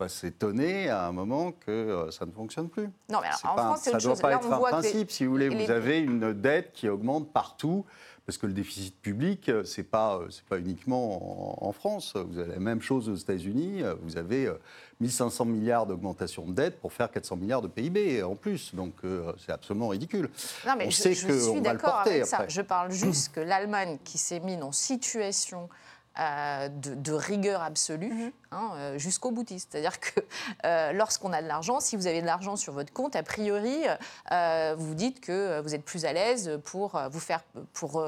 pas 0.03 0.09
s'étonner 0.09 0.89
à 0.89 1.07
un 1.07 1.13
moment 1.13 1.53
que 1.53 1.71
euh, 1.71 2.11
ça 2.11 2.25
ne 2.25 2.31
fonctionne 2.31 2.67
plus. 2.67 2.89
Non, 3.09 3.19
mais 3.21 3.29
en 3.45 3.55
France, 3.55 3.81
ça 3.83 3.93
ne 3.93 4.01
doit 4.01 4.15
pas 4.15 4.33
être 4.33 4.51
un 4.51 4.59
principe, 4.59 5.11
si 5.11 5.25
vous 5.25 5.31
voulez. 5.31 5.47
Vous 5.47 5.71
avez 5.71 5.99
une 5.99 6.33
dette 6.33 6.73
qui 6.73 6.89
augmente 6.89 7.31
partout, 7.31 7.85
parce 8.25 8.37
que 8.37 8.45
le 8.45 8.51
déficit 8.51 8.99
public, 8.99 9.47
euh, 9.47 9.63
ce 9.63 9.79
n'est 9.79 9.87
pas, 9.87 10.17
euh, 10.17 10.27
pas 10.49 10.59
uniquement 10.59 11.65
en, 11.65 11.71
France. 11.71 12.17
Vous 12.17 12.37
avez 12.37 12.51
la 12.51 12.59
même 12.59 12.81
chose 12.81 13.07
aux 13.07 13.15
États-Unis. 13.15 13.81
Vous 14.01 14.17
avez 14.17 14.51
1500 14.99 15.45
milliards 15.45 15.85
d'augmentation 15.85 16.45
de 16.45 16.51
dette 16.51 16.81
pour 16.81 16.91
faire 16.91 17.09
400 17.09 17.37
milliards 17.37 17.61
de 17.61 17.69
PIB 17.69 18.23
en 18.23 18.35
plus. 18.35 18.75
Donc 18.75 18.93
c'est 19.43 19.51
absolument 19.51 19.87
ridicule. 19.87 20.29
Non, 20.67 20.73
mais 20.77 20.87
On 20.87 20.89
je, 20.89 20.95
sait 20.97 21.13
je 21.13 21.31
suis 21.31 21.61
d'accord 21.61 21.95
avec 22.05 22.25
ça. 22.25 22.45
Je 22.47 22.61
parle 22.61 22.91
juste 22.91 23.33
que 23.33 23.39
l'Allemagne 23.39 23.97
qui 24.03 24.17
s'est 24.17 24.39
mise 24.41 24.61
en 24.61 24.71
situation 24.71 25.69
euh, 26.19 26.69
de, 26.69 27.11
rigueur 27.11 27.63
absolue 27.63 28.13
mhm. 28.13 28.31
hein, 28.51 28.71
euh, 28.75 28.97
jusqu'au 28.99 29.31
boutiste. 29.31 29.69
C'est-à-dire 29.71 29.99
que 29.99 30.19
euh, 30.65 30.91
lorsqu'on 30.93 31.33
a 31.33 31.41
de 31.41 31.47
l'argent, 31.47 31.79
si 31.79 31.95
vous 31.95 32.05
avez 32.05 32.21
de 32.21 32.27
l'argent 32.27 32.55
sur 32.55 32.71
votre 32.71 32.93
compte, 32.93 33.15
a 33.15 33.23
priori, 33.23 33.83
vous 34.77 34.85
vous 34.85 34.93
dites 34.93 35.21
que 35.21 35.59
vous 35.61 35.73
êtes 35.73 35.83
plus 35.83 36.05
à 36.05 36.13
l'aise 36.13 36.59
pour 36.65 37.01
vous 37.09 37.19
faire 37.19 37.43
pour 37.73 38.05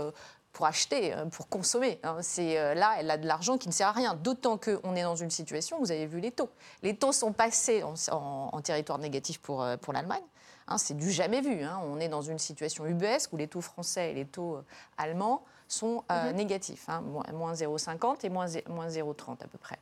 pour 0.52 0.66
acheter, 0.68 1.14
pour 1.32 1.50
consommer. 1.50 2.00
Hein. 2.04 2.18
C'est 2.22 2.76
là, 2.76 2.96
elle 3.00 3.10
a 3.10 3.18
de 3.18 3.28
l'argent 3.28 3.58
qui 3.58 3.68
ne 3.68 3.74
sert 3.74 3.88
à 3.88 3.92
rien. 3.92 4.14
D'autant 4.14 4.58
qu'on 4.58 4.96
est 4.96 5.04
dans 5.04 5.16
une 5.16 5.32
situation, 5.32 5.80
vous 5.80 5.92
avez 5.92 6.06
vu 6.06 6.20
les 6.20 6.32
taux. 6.32 6.50
Les 6.84 6.96
taux 6.96 7.12
sont 7.12 7.34
passés 7.34 7.84
en, 7.84 8.62
territoire 8.62 9.00
négatif 9.00 9.40
pour, 9.40 9.66
pour 9.82 9.94
l'Allemagne. 9.94 10.24
Hein, 10.68 10.78
c'est 10.78 10.96
du 10.96 11.12
jamais 11.12 11.42
vu. 11.42 11.62
On 11.84 12.00
est 12.00 12.08
dans 12.08 12.22
une 12.22 12.40
situation 12.40 12.86
UBS 12.86 13.30
où 13.32 13.38
les 13.38 13.48
taux 13.48 13.62
français 13.62 14.12
et 14.12 14.14
les 14.14 14.26
taux 14.26 14.60
allemands 14.98 15.44
sont 15.76 16.04
euh, 16.12 16.30
mhm. 16.30 16.36
négatifs, 16.36 16.86
hein, 16.90 17.02
moins 17.34 17.54
0,50 17.54 18.26
et 18.26 18.30
moins 18.30 18.48
0,30 18.48 19.44
à 19.44 19.48
peu 19.48 19.58
près. 19.58 19.80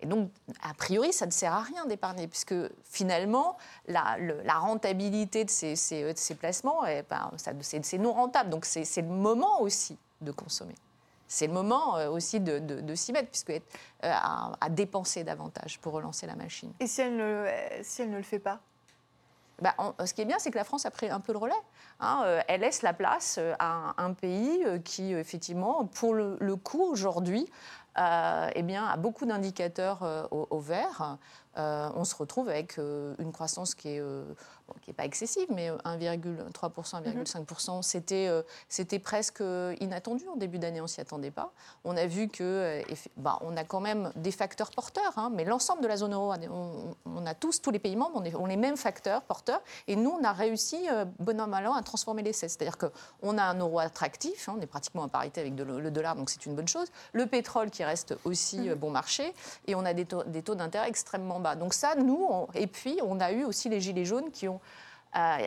Et 0.00 0.06
donc, 0.06 0.30
a 0.62 0.74
priori, 0.74 1.12
ça 1.12 1.24
ne 1.24 1.30
sert 1.30 1.54
à 1.54 1.62
rien 1.62 1.86
d'épargner, 1.86 2.28
puisque 2.28 2.54
finalement, 2.84 3.56
la, 3.86 4.18
rentabilité 4.58 5.44
de 5.44 5.50
ces, 5.50 5.74
ces, 5.74 6.34
placements, 6.38 6.84
eh 6.84 7.02
ben, 7.08 7.30
c'est 7.62 7.98
non 7.98 8.12
rentable. 8.12 8.50
Donc, 8.50 8.66
c'est 8.66 9.00
le 9.00 9.08
moment 9.08 9.62
aussi 9.62 9.96
de 10.20 10.32
consommer. 10.32 10.74
C'est 11.28 11.46
le 11.46 11.54
moment 11.54 11.96
euh, 11.96 12.10
aussi 12.10 12.40
de, 12.40 12.94
s'y 12.94 13.12
mettre, 13.12 13.30
puisque 13.30 13.50
euh, 13.50 13.60
à, 14.02 14.68
dépenser 14.68 15.24
davantage 15.24 15.78
pour 15.80 15.94
relancer 15.94 16.26
la 16.26 16.36
machine. 16.36 16.72
Et 16.78 16.86
si 16.86 17.00
elle 17.00 17.16
ne, 17.16 17.46
si 17.82 18.02
elle 18.02 18.10
ne 18.10 18.18
le 18.18 18.22
fait 18.22 18.38
pas? 18.38 18.60
Bah, 19.62 19.74
ce 20.04 20.12
qui 20.12 20.20
est 20.20 20.26
bien, 20.26 20.38
c'est 20.38 20.50
que 20.50 20.58
la 20.58 20.64
France 20.64 20.84
a 20.84 20.90
pris 20.90 21.08
un 21.08 21.20
peu 21.20 21.32
le 21.32 21.38
relais. 21.38 21.54
Hein, 22.00 22.22
euh, 22.24 22.40
elle 22.46 22.60
laisse 22.60 22.82
la 22.82 22.92
place 22.92 23.36
euh, 23.38 23.54
à 23.58 23.94
un, 24.02 24.12
pays 24.12 24.62
euh, 24.66 24.78
qui, 24.78 25.14
effectivement, 25.14 25.86
pour 25.86 26.14
le, 26.14 26.56
coup, 26.56 26.82
aujourd'hui, 26.82 27.46
eh 27.96 28.62
bien, 28.62 28.84
a 28.84 28.96
beaucoup 28.98 29.24
d'indicateurs 29.24 30.28
au, 30.30 30.60
vert. 30.60 31.16
on 31.56 32.04
se 32.04 32.14
retrouve 32.14 32.50
avec 32.50 32.76
une 32.76 33.32
croissance 33.32 33.74
qui 33.74 33.88
est 33.88 34.02
qui 34.80 34.90
n'est 34.90 34.94
pas 34.94 35.04
excessive, 35.04 35.46
mais 35.50 35.70
1,3%, 35.70 36.50
1,5%, 36.52 37.76
mhm. 37.76 37.82
c'était, 37.82 38.26
euh, 38.28 38.42
c'était 38.68 38.98
presque 38.98 39.42
inattendu 39.80 40.26
en 40.28 40.36
début 40.36 40.58
d'année, 40.58 40.80
on 40.80 40.84
ne 40.84 40.88
s'y 40.88 41.00
attendait 41.00 41.30
pas. 41.30 41.52
On 41.84 41.96
a 41.96 42.06
vu 42.06 42.28
que, 42.28 42.42
euh, 42.42 42.82
bah, 43.16 43.38
on 43.42 43.56
a 43.56 43.64
quand 43.64 43.80
même 43.80 44.12
des 44.16 44.32
facteurs 44.32 44.70
porteurs, 44.70 45.12
hein, 45.16 45.30
mais 45.32 45.44
l'ensemble 45.44 45.82
de 45.82 45.88
la 45.88 45.96
zone 45.96 46.14
euro, 46.14 46.32
on, 47.04 47.26
a 47.26 47.34
tous, 47.34 47.62
tous 47.62 47.70
les 47.70 47.78
pays 47.78 47.96
membres, 47.96 48.20
on 48.22 48.40
ont 48.42 48.46
les 48.46 48.56
mêmes 48.56 48.76
facteurs 48.76 49.22
porteurs, 49.22 49.62
et 49.86 49.96
nous, 49.96 50.10
on 50.10 50.24
a 50.24 50.32
réussi, 50.32 50.88
euh, 50.90 51.04
bon 51.18 51.40
an, 51.40 51.46
mal 51.46 51.66
an, 51.66 51.74
à 51.74 51.82
transformer 51.82 52.22
l'essai. 52.22 52.48
C'est-à-dire 52.48 52.76
qu'on 52.78 53.38
a 53.38 53.44
un 53.44 53.58
euro 53.58 53.78
attractif, 53.78 54.48
hein, 54.48 54.56
on 54.58 54.60
est 54.60 54.66
pratiquement 54.66 55.04
à 55.04 55.08
parité 55.08 55.40
avec 55.40 55.56
le 55.56 55.90
dollar, 55.90 56.16
donc 56.16 56.30
c'est 56.30 56.44
une 56.46 56.54
bonne 56.54 56.68
chose. 56.68 56.88
Le 57.12 57.26
pétrole 57.26 57.70
qui 57.70 57.84
reste 57.84 58.16
aussi 58.24 58.58
mhm. 58.58 58.74
bon 58.74 58.90
marché, 58.90 59.32
et 59.66 59.74
on 59.74 59.84
a 59.84 59.94
des 59.94 60.06
taux, 60.06 60.24
des 60.24 60.42
taux 60.42 60.54
d'intérêt 60.54 60.88
extrêmement 60.88 61.40
bas. 61.40 61.54
Donc 61.54 61.72
ça, 61.72 61.94
nous, 61.94 62.28
et 62.54 62.66
puis 62.66 62.98
on 63.04 63.20
a 63.20 63.32
eu 63.32 63.44
aussi 63.44 63.68
les 63.68 63.80
gilets 63.80 64.04
jaunes 64.04 64.30
qui 64.30 64.48
ont 64.48 64.55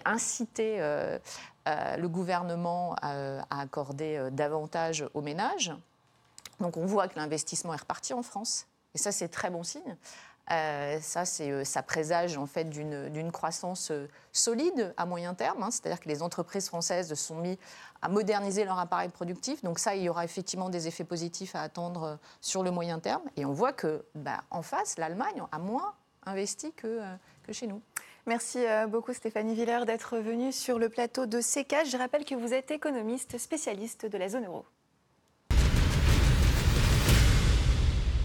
inciter 0.06 0.78
euh, 0.80 1.20
euh, 1.68 1.98
le 1.98 2.10
gouvernement 2.10 2.96
à, 3.02 3.62
accorder 3.62 4.18
euh, 4.18 4.30
davantage 4.30 5.06
aux 5.14 5.22
ménages. 5.22 5.72
Donc 6.60 6.78
on 6.78 6.86
voit 6.86 7.08
que 7.08 7.18
l'investissement 7.18 7.74
est 7.74 7.80
reparti 7.80 8.14
en 8.14 8.24
France. 8.24 8.68
Et 8.96 8.98
ça, 8.98 9.12
c'est 9.12 9.30
très 9.30 9.50
bon 9.50 9.64
signe. 9.64 9.96
ça, 10.50 11.26
ça 11.26 11.84
présage 11.84 12.38
en 12.38 12.48
fait 12.48 12.64
d'une 12.64 13.32
croissance 13.32 13.92
solide 14.32 14.94
à 14.98 15.06
moyen 15.06 15.36
terme. 15.36 15.62
Hein. 15.62 15.70
C'est-à-dire 15.70 16.00
que 16.00 16.10
les 16.10 16.24
entreprises 16.24 16.68
françaises 16.68 17.10
se 17.10 17.16
sont 17.16 17.36
mis 17.36 17.60
à 18.02 18.10
moderniser 18.10 18.66
leur 18.66 18.80
appareil 18.80 19.10
productif. 19.10 19.64
Donc 19.64 19.78
ça, 19.78 19.96
il 19.96 20.02
y 20.02 20.10
aura 20.10 20.26
effectivement 20.26 20.70
des 20.70 20.88
effets 20.88 21.04
positifs 21.04 21.56
à 21.56 21.62
attendre 21.62 22.18
sur 22.42 22.64
le 22.64 22.72
moyen 22.72 23.00
terme. 23.00 23.22
Et 23.38 23.46
on 23.46 23.54
voit 23.54 23.74
que, 23.74 24.04
bah, 24.16 24.44
en 24.50 24.64
face, 24.64 24.98
l'Allemagne 24.98 25.44
a 25.52 25.60
moins 25.60 25.94
investi 26.26 26.74
que 26.74 27.00
chez 27.52 27.68
nous. 27.68 27.82
Merci 28.30 28.60
euh, 28.64 28.86
beaucoup 28.86 29.12
Stéphanie 29.12 29.56
Villers 29.56 29.86
d'être 29.88 30.20
venue 30.20 30.52
sur 30.52 30.78
le 30.78 30.88
plateau 30.88 31.26
de 31.26 31.40
CK. 31.40 31.90
Je 31.90 31.98
rappelle 31.98 32.26
que 32.26 32.36
vous 32.36 32.54
êtes 32.54 32.70
économiste 32.70 33.40
spécialiste 33.40 34.06
de 34.06 34.18
la 34.20 34.30
zone 34.30 34.46
euro. 34.46 34.66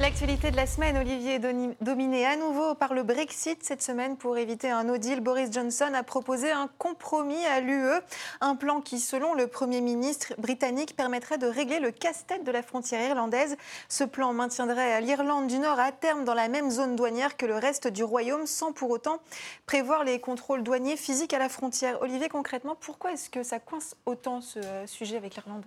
L'actualité 0.01 0.51
de 0.51 0.57
la 0.57 0.67
semaine, 0.67 0.99
Olivier, 0.99 1.37
est 1.37 1.79
dominée 1.81 2.27
à 2.27 2.37
nouveau 2.37 2.75
par 2.75 2.95
le 2.95 3.05
Brexit. 3.05 3.63
Cette 3.63 3.81
semaine, 3.81 4.17
pour 4.17 4.37
éviter 4.37 4.69
un 4.69 4.83
no 4.83 4.99
deal, 4.99 5.21
Boris 5.21 5.53
Johnson 5.53 5.93
a 5.95 6.03
proposé 6.03 6.51
un 6.51 6.69
compromis 6.79 7.47
à 7.47 7.61
l'UE. 7.61 8.01
Un 8.41 8.57
plan 8.57 8.81
qui, 8.81 8.99
selon 8.99 9.35
le 9.35 9.47
Premier 9.47 9.81
ministre 9.81 10.35
britannique, 10.37 10.97
permettrait 10.97 11.39
de 11.39 11.47
régler 11.47 11.79
le 11.79 11.93
casse-tête 11.93 12.43
de 12.43 12.51
la 12.51 12.65
frontière 12.65 13.09
irlandaise. 13.09 13.57
Ce 13.89 14.03
plan 14.03 14.33
maintiendrait 14.33 15.01
l'Irlande 15.01 15.47
du 15.47 15.61
Nord 15.61 15.79
à 15.79 15.93
terme 15.93 16.25
dans 16.25 16.35
la 16.35 16.49
même 16.49 16.73
zone 16.73 16.97
douanière 16.97 17.37
que 17.37 17.47
le 17.47 17.57
reste 17.57 17.87
du 17.87 18.03
Royaume, 18.03 18.47
sans 18.47 18.73
pour 18.73 18.91
autant 18.91 19.21
prévoir 19.65 20.03
les 20.03 20.19
contrôles 20.19 20.65
douaniers 20.65 20.97
physiques 20.97 21.35
à 21.35 21.39
la 21.39 21.49
frontière. 21.49 22.03
Olivier, 22.03 22.29
concrètement, 22.29 22.75
pourquoi 22.75 23.13
est-ce 23.13 23.31
que 23.31 23.45
ça 23.45 23.61
coince 23.61 23.95
autant 24.07 24.41
ce 24.41 24.59
euh, 24.59 24.87
sujet 24.89 25.17
avec 25.17 25.37
l'Irlande? 25.37 25.65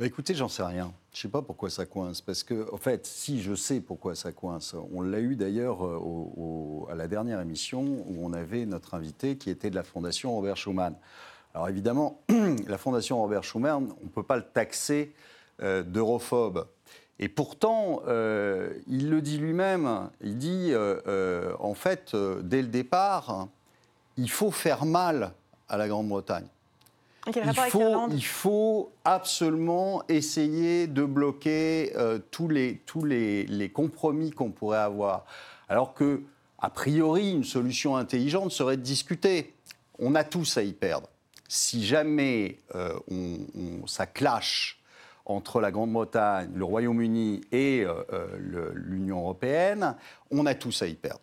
Bah, 0.00 0.06
écoutez, 0.06 0.34
j'en 0.34 0.48
sais 0.48 0.62
rien. 0.62 0.94
Je 1.12 1.18
ne 1.18 1.20
sais 1.20 1.28
pas 1.28 1.42
pourquoi 1.42 1.68
ça 1.68 1.84
coince. 1.84 2.22
Parce 2.22 2.42
que, 2.42 2.72
en 2.72 2.78
fait, 2.78 3.06
si 3.06 3.42
je 3.42 3.54
sais 3.54 3.82
pourquoi 3.82 4.14
ça 4.14 4.32
coince, 4.32 4.74
on 4.94 5.02
l'a 5.02 5.20
eu 5.20 5.36
d'ailleurs 5.36 5.84
euh, 5.84 6.90
à 6.90 6.94
la 6.94 7.06
dernière 7.06 7.38
émission 7.38 7.82
où 7.82 8.16
on 8.24 8.32
avait 8.32 8.64
notre 8.64 8.94
invité 8.94 9.36
qui 9.36 9.50
était 9.50 9.68
de 9.68 9.74
la 9.74 9.82
Fondation 9.82 10.34
Robert 10.34 10.56
Schuman. 10.56 10.94
Alors 11.52 11.68
évidemment, 11.68 12.22
la 12.66 12.78
Fondation 12.78 13.20
Robert 13.20 13.44
Schuman, 13.44 13.90
on 14.00 14.04
ne 14.04 14.08
peut 14.08 14.22
pas 14.22 14.38
le 14.38 14.44
taxer 14.44 15.12
euh, 15.62 15.82
d'europhobe. 15.82 16.66
Et 17.18 17.28
pourtant, 17.28 18.00
euh, 18.08 18.72
il 18.86 19.10
le 19.10 19.20
dit 19.20 19.36
lui-même, 19.36 20.08
il 20.22 20.38
dit, 20.38 20.72
en 20.74 21.74
fait, 21.74 22.16
dès 22.16 22.62
le 22.62 22.68
départ, 22.68 23.48
il 24.16 24.30
faut 24.30 24.50
faire 24.50 24.86
mal 24.86 25.34
à 25.68 25.76
la 25.76 25.88
Grande-Bretagne 25.88 26.46
il, 27.26 27.70
faut, 27.70 28.08
il 28.10 28.24
faut 28.24 28.92
absolument 29.04 30.02
essayer 30.08 30.86
de 30.86 31.04
bloquer 31.04 31.92
euh, 31.96 32.18
tous, 32.30 32.48
les, 32.48 32.80
tous 32.86 33.04
les, 33.04 33.44
les 33.46 33.68
compromis 33.68 34.30
qu'on 34.30 34.50
pourrait 34.50 34.78
avoir. 34.78 35.26
Alors 35.68 35.94
que, 35.94 36.22
a 36.58 36.70
priori, 36.70 37.30
une 37.32 37.44
solution 37.44 37.96
intelligente 37.96 38.52
serait 38.52 38.76
de 38.76 38.82
discuter. 38.82 39.54
On 39.98 40.14
a 40.14 40.24
tous 40.24 40.56
à 40.56 40.62
y 40.62 40.72
perdre. 40.72 41.08
Si 41.46 41.84
jamais 41.84 42.58
euh, 42.74 42.94
on, 43.10 43.86
ça 43.86 44.06
clash 44.06 44.80
entre 45.26 45.60
la 45.60 45.70
Grande-Bretagne, 45.70 46.50
le 46.54 46.64
Royaume-Uni 46.64 47.42
et 47.52 47.84
euh, 47.84 48.72
l'Union 48.74 49.20
européenne, 49.20 49.94
on 50.30 50.46
a 50.46 50.54
tous 50.54 50.82
à 50.82 50.86
y 50.86 50.94
perdre 50.94 51.20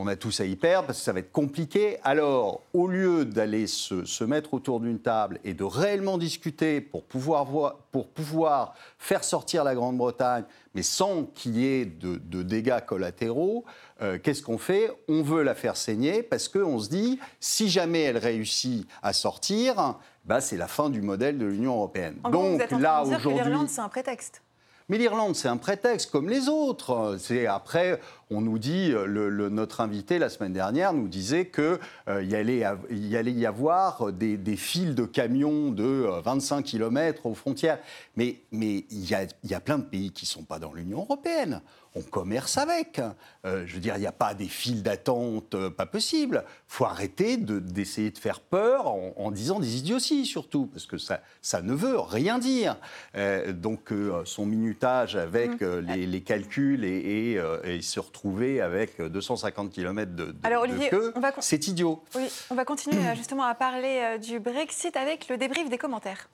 on 0.00 0.06
a 0.06 0.14
tous 0.14 0.40
à 0.40 0.44
y 0.44 0.54
perdre 0.54 0.86
parce 0.86 1.00
que 1.00 1.04
ça 1.04 1.12
va 1.12 1.18
être 1.18 1.32
compliqué. 1.32 1.98
Alors, 2.04 2.62
au 2.72 2.86
lieu 2.86 3.24
d'aller 3.24 3.66
se, 3.66 4.24
mettre 4.24 4.54
autour 4.54 4.78
d'une 4.78 5.00
table 5.00 5.40
et 5.42 5.54
de 5.54 5.64
réellement 5.64 6.18
discuter 6.18 6.80
pour 6.80 7.02
pouvoir, 7.02 7.44
voir, 7.44 7.76
pour 7.90 8.06
pouvoir 8.06 8.74
faire 8.98 9.24
sortir 9.24 9.64
la 9.64 9.74
Grande-Bretagne, 9.74 10.44
mais 10.74 10.82
sans 10.82 11.24
qu'il 11.24 11.58
y 11.58 11.66
ait 11.66 11.84
de, 11.84 12.42
dégâts 12.42 12.80
collatéraux, 12.86 13.64
euh, 14.00 14.18
qu'est-ce 14.22 14.42
qu'on 14.42 14.58
fait? 14.58 14.92
On 15.08 15.22
veut 15.22 15.42
la 15.42 15.56
faire 15.56 15.76
saigner 15.76 16.22
parce 16.22 16.48
qu'on 16.48 16.78
se 16.78 16.88
dit, 16.88 17.18
si 17.40 17.68
jamais 17.68 18.02
elle 18.02 18.18
réussit 18.18 18.86
à 19.02 19.12
sortir, 19.12 19.96
bah, 20.24 20.40
c'est 20.40 20.56
la 20.56 20.68
fin 20.68 20.90
du 20.90 21.02
modèle 21.02 21.38
de 21.38 21.46
l'Union 21.46 21.74
européenne. 21.74 22.18
Donc 22.30 22.70
là, 22.70 23.02
aujourd'hui... 23.02 23.66
c'est 23.66 23.80
un 23.80 23.88
prétexte. 23.88 24.42
Mais 24.90 24.96
l'Irlande, 24.96 25.36
c'est 25.36 25.48
un 25.48 25.58
prétexte 25.58 26.10
comme 26.10 26.30
les 26.30 26.48
autres. 26.48 27.16
C'est 27.20 27.46
après, 27.46 28.00
on 28.30 28.40
nous 28.40 28.58
dit, 28.58 28.94
notre 29.06 29.82
invité 29.82 30.18
la 30.18 30.30
semaine 30.30 30.54
dernière 30.54 30.94
nous 30.94 31.08
disait 31.08 31.48
qu'il 31.48 31.78
euh, 32.08 32.22
y, 32.22 32.34
allait, 32.34 33.32
y 33.32 33.46
avoir 33.46 34.12
des, 34.12 34.56
fils 34.56 34.94
de 34.94 35.04
camions 35.04 35.70
de 35.72 36.08
25 36.24 36.56
euh, 36.56 36.62
km 36.62 37.26
aux 37.26 37.34
frontières. 37.34 37.78
Mais 38.16 38.40
il 38.50 38.84
y, 38.90 39.14
a, 39.14 39.26
y 39.44 39.52
a 39.52 39.60
plein 39.60 39.76
de 39.76 39.84
pays 39.84 40.10
qui 40.10 40.24
ne 40.24 40.28
sont 40.28 40.44
pas 40.44 40.58
dans 40.58 40.72
l'Union 40.72 41.00
européenne 41.00 41.60
on 41.98 42.02
commerce 42.02 42.58
avec. 42.58 43.00
Euh, 43.44 43.64
je 43.66 43.74
veux 43.74 43.80
dire, 43.80 43.96
il 43.96 44.00
n'y 44.00 44.06
a 44.06 44.12
pas 44.12 44.34
des 44.34 44.46
files 44.46 44.82
d'attente 44.82 45.54
euh, 45.54 45.70
pas 45.70 45.86
possible. 45.86 46.44
Il 46.46 46.74
faut 46.74 46.84
arrêter 46.84 47.36
d'essayer 47.36 48.10
de, 48.10 48.18
faire 48.18 48.40
peur 48.40 48.88
en, 48.88 49.30
disant 49.30 49.60
des 49.60 49.76
idioties, 49.76 50.26
surtout, 50.26 50.66
parce 50.66 50.86
que 50.86 50.98
ça, 50.98 51.20
ça 51.42 51.62
ne 51.62 51.72
veut 51.72 51.98
rien 51.98 52.38
dire. 52.38 52.76
Euh, 53.16 53.52
donc, 53.52 53.92
son 54.24 54.46
minutage 54.46 55.16
avec 55.16 55.60
mmh. 55.60 55.78
les, 55.78 56.20
calculs 56.20 56.84
et, 56.84 57.40
se 57.80 58.00
retrouver 58.00 58.60
avec 58.60 59.00
250 59.00 59.70
km 59.70 60.12
de, 60.14 60.34
Alors, 60.42 60.62
Olivier, 60.62 60.88
queue, 60.88 61.12
c'est 61.40 61.68
idiot. 61.68 62.02
Oui, 62.14 62.28
on 62.50 62.54
va 62.54 62.64
continuer 62.64 63.14
justement 63.16 63.44
à 63.44 63.54
parler 63.54 64.18
du 64.20 64.40
Brexit 64.40 64.96
avec 64.96 65.28
le 65.28 65.38
débrief 65.38 65.70
des 65.70 65.78
commentaires. 65.78 66.28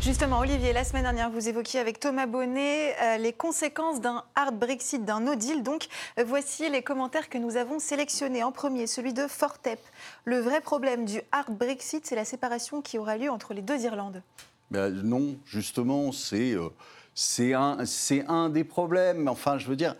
Justement, 0.00 0.38
Olivier, 0.38 0.72
la 0.72 0.84
semaine 0.84 1.02
dernière, 1.02 1.28
vous 1.28 1.48
évoquiez 1.48 1.80
avec 1.80 1.98
Thomas 1.98 2.26
Bonnet 2.26 2.94
euh, 3.02 3.16
les 3.18 3.32
conséquences 3.32 4.00
d'un 4.00 4.22
hard 4.36 4.56
Brexit, 4.56 5.04
d'un 5.04 5.20
no 5.20 5.34
deal. 5.34 5.62
Donc, 5.62 5.88
euh, 6.18 6.24
voici 6.24 6.70
les 6.70 6.82
commentaires 6.82 7.28
que 7.28 7.36
nous 7.36 7.56
avons 7.56 7.80
sélectionnés. 7.80 8.44
En 8.44 8.52
premier, 8.52 8.86
celui 8.86 9.12
de 9.12 9.26
Fortep. 9.26 9.80
Le 10.24 10.38
vrai 10.38 10.60
problème 10.60 11.04
du 11.04 11.20
hard 11.32 11.52
Brexit, 11.52 12.06
c'est 12.06 12.14
la 12.14 12.24
séparation 12.24 12.80
qui 12.80 12.96
aura 12.96 13.16
lieu 13.16 13.28
entre 13.28 13.54
les 13.54 13.60
deux 13.60 13.82
Irlandes. 13.82 14.22
Ben, 14.70 14.88
non, 14.90 15.36
justement, 15.44 16.12
c'est 16.12 16.54
euh, 16.54 16.70
un, 17.56 17.84
un 18.28 18.48
des 18.50 18.64
problèmes. 18.64 19.26
Enfin, 19.26 19.58
je 19.58 19.66
veux 19.66 19.76
dire, 19.76 19.96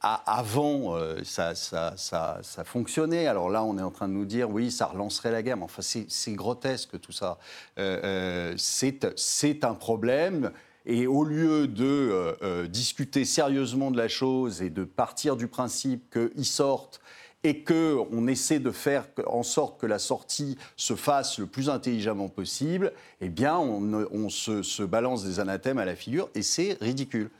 avant, 0.00 0.96
euh, 0.96 1.22
ça, 1.24 2.64
fonctionnait. 2.64 3.26
Alors 3.26 3.50
là, 3.50 3.64
on 3.64 3.78
est 3.78 3.82
en 3.82 3.90
train 3.90 4.08
de 4.08 4.12
nous 4.12 4.24
dire, 4.24 4.50
oui, 4.50 4.70
ça 4.70 4.86
relancerait 4.86 5.32
la 5.32 5.42
guerre. 5.42 5.56
Mais 5.56 5.64
enfin, 5.64 5.82
c'est 5.82 6.32
grotesque 6.32 7.00
tout 7.00 7.12
ça. 7.12 7.38
Euh, 7.78 8.54
euh, 8.54 9.12
c'est 9.16 9.64
un 9.64 9.74
problème. 9.74 10.52
Et 10.86 11.06
au 11.06 11.24
lieu 11.24 11.66
de 11.66 12.66
discuter 12.66 13.26
sérieusement 13.26 13.90
de 13.90 13.98
la 13.98 14.08
chose 14.08 14.62
et 14.62 14.70
de 14.70 14.84
partir 14.84 15.36
du 15.36 15.46
principe 15.46 16.10
qu'ils 16.10 16.46
sortent 16.46 17.00
et 17.44 17.62
qu'on 17.62 18.26
essaie 18.26 18.58
de 18.58 18.70
faire 18.70 19.06
en 19.26 19.42
sorte 19.42 19.78
que 19.78 19.86
la 19.86 19.98
sortie 19.98 20.56
se 20.76 20.96
fasse 20.96 21.38
le 21.38 21.46
plus 21.46 21.68
intelligemment 21.68 22.28
possible, 22.28 22.92
eh 23.20 23.28
bien, 23.28 23.58
on, 23.58 24.06
on 24.10 24.30
se, 24.30 24.62
se 24.62 24.82
balance 24.82 25.24
des 25.24 25.40
anathèmes 25.40 25.78
à 25.78 25.84
la 25.84 25.94
figure 25.94 26.30
et 26.34 26.42
c'est 26.42 26.78
ridicule. 26.80 27.30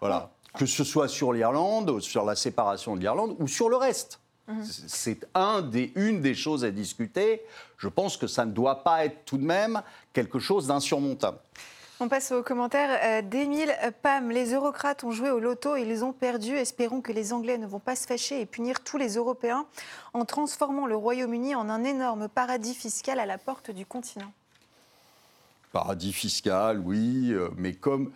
Voilà. 0.00 0.30
Que 0.56 0.66
ce 0.66 0.84
soit 0.84 1.08
sur 1.08 1.32
l'Irlande, 1.32 2.00
sur 2.00 2.24
la 2.24 2.36
séparation 2.36 2.96
de 2.96 3.00
l'Irlande 3.00 3.36
ou 3.38 3.48
sur 3.48 3.68
le 3.68 3.76
reste. 3.76 4.20
C'est 4.62 5.26
un 5.34 5.60
des, 5.60 5.92
une 5.96 6.20
des 6.20 6.34
choses 6.34 6.64
à 6.64 6.70
discuter. 6.70 7.42
Je 7.78 7.88
pense 7.88 8.16
que 8.16 8.28
ça 8.28 8.44
ne 8.44 8.52
doit 8.52 8.84
pas 8.84 9.04
être 9.04 9.24
tout 9.24 9.38
de 9.38 9.44
même 9.44 9.82
quelque 10.12 10.38
chose 10.38 10.68
d'insurmontable. 10.68 11.38
On 11.98 12.08
passe 12.08 12.30
aux 12.30 12.42
commentaires 12.42 13.00
euh, 13.02 13.22
d'Émile 13.22 13.74
Pam. 14.02 14.30
Les 14.30 14.52
eurocrates 14.52 15.02
ont 15.02 15.10
joué 15.10 15.30
au 15.30 15.40
loto 15.40 15.76
et 15.76 15.82
ils 15.82 16.04
ont 16.04 16.12
perdu. 16.12 16.54
Espérons 16.54 17.00
que 17.00 17.10
les 17.10 17.32
Anglais 17.32 17.56
ne 17.56 17.66
vont 17.66 17.80
pas 17.80 17.96
se 17.96 18.06
fâcher 18.06 18.40
et 18.40 18.46
punir 18.46 18.80
tous 18.80 18.98
les 18.98 19.14
Européens 19.16 19.66
en 20.12 20.26
transformant 20.26 20.86
le 20.86 20.94
Royaume-Uni 20.94 21.54
en 21.54 21.70
un 21.70 21.82
énorme 21.84 22.28
paradis 22.28 22.74
fiscal 22.74 23.18
à 23.18 23.24
la 23.24 23.38
porte 23.38 23.70
du 23.70 23.86
continent. 23.86 24.30
Paradis 25.72 26.12
fiscal, 26.12 26.78
oui, 26.78 27.30
euh, 27.32 27.48
mais 27.56 27.72
comme. 27.72 28.12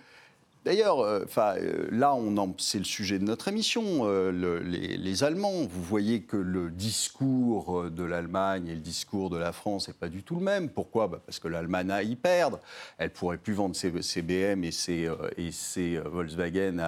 D'ailleurs, 0.65 1.01
euh, 1.01 1.25
euh, 1.39 1.89
là, 1.91 2.15
c'est 2.59 2.79
le 2.79 2.85
sujet 2.85 3.19
de 3.19 3.25
notre 3.25 3.49
émission. 3.49 3.83
euh, 4.03 4.31
le- 4.31 4.59
les, 4.59 5.25
Allemands, 5.25 5.63
vous 5.69 5.83
voyez 5.83 6.23
que 6.23 6.37
le 6.37 6.71
discours 6.71 7.81
euh, 7.81 7.91
de 7.91 8.05
l'Allemagne 8.05 8.69
et 8.69 8.75
le 8.75 8.81
discours 8.81 9.31
de 9.31 9.39
la 9.39 9.53
France 9.53 9.89
n'est 9.89 9.95
pas 9.95 10.09
du 10.09 10.23
tout 10.23 10.35
le 10.37 10.43
même. 10.43 10.69
Pourquoi? 10.69 11.09
Bah, 11.09 11.21
Parce 11.25 11.39
que 11.39 11.49
l'Allemagne 11.49 11.91
a 11.91 12.03
y 12.03 12.15
perdre. 12.15 12.59
Elle 12.99 13.11
pourrait 13.11 13.39
plus 13.39 13.55
vendre 13.55 13.75
ses, 13.75 14.03
ses 14.03 14.21
BM 14.23 14.63
et 14.65 14.71
ses, 14.71 15.99
Volkswagen 15.99 16.79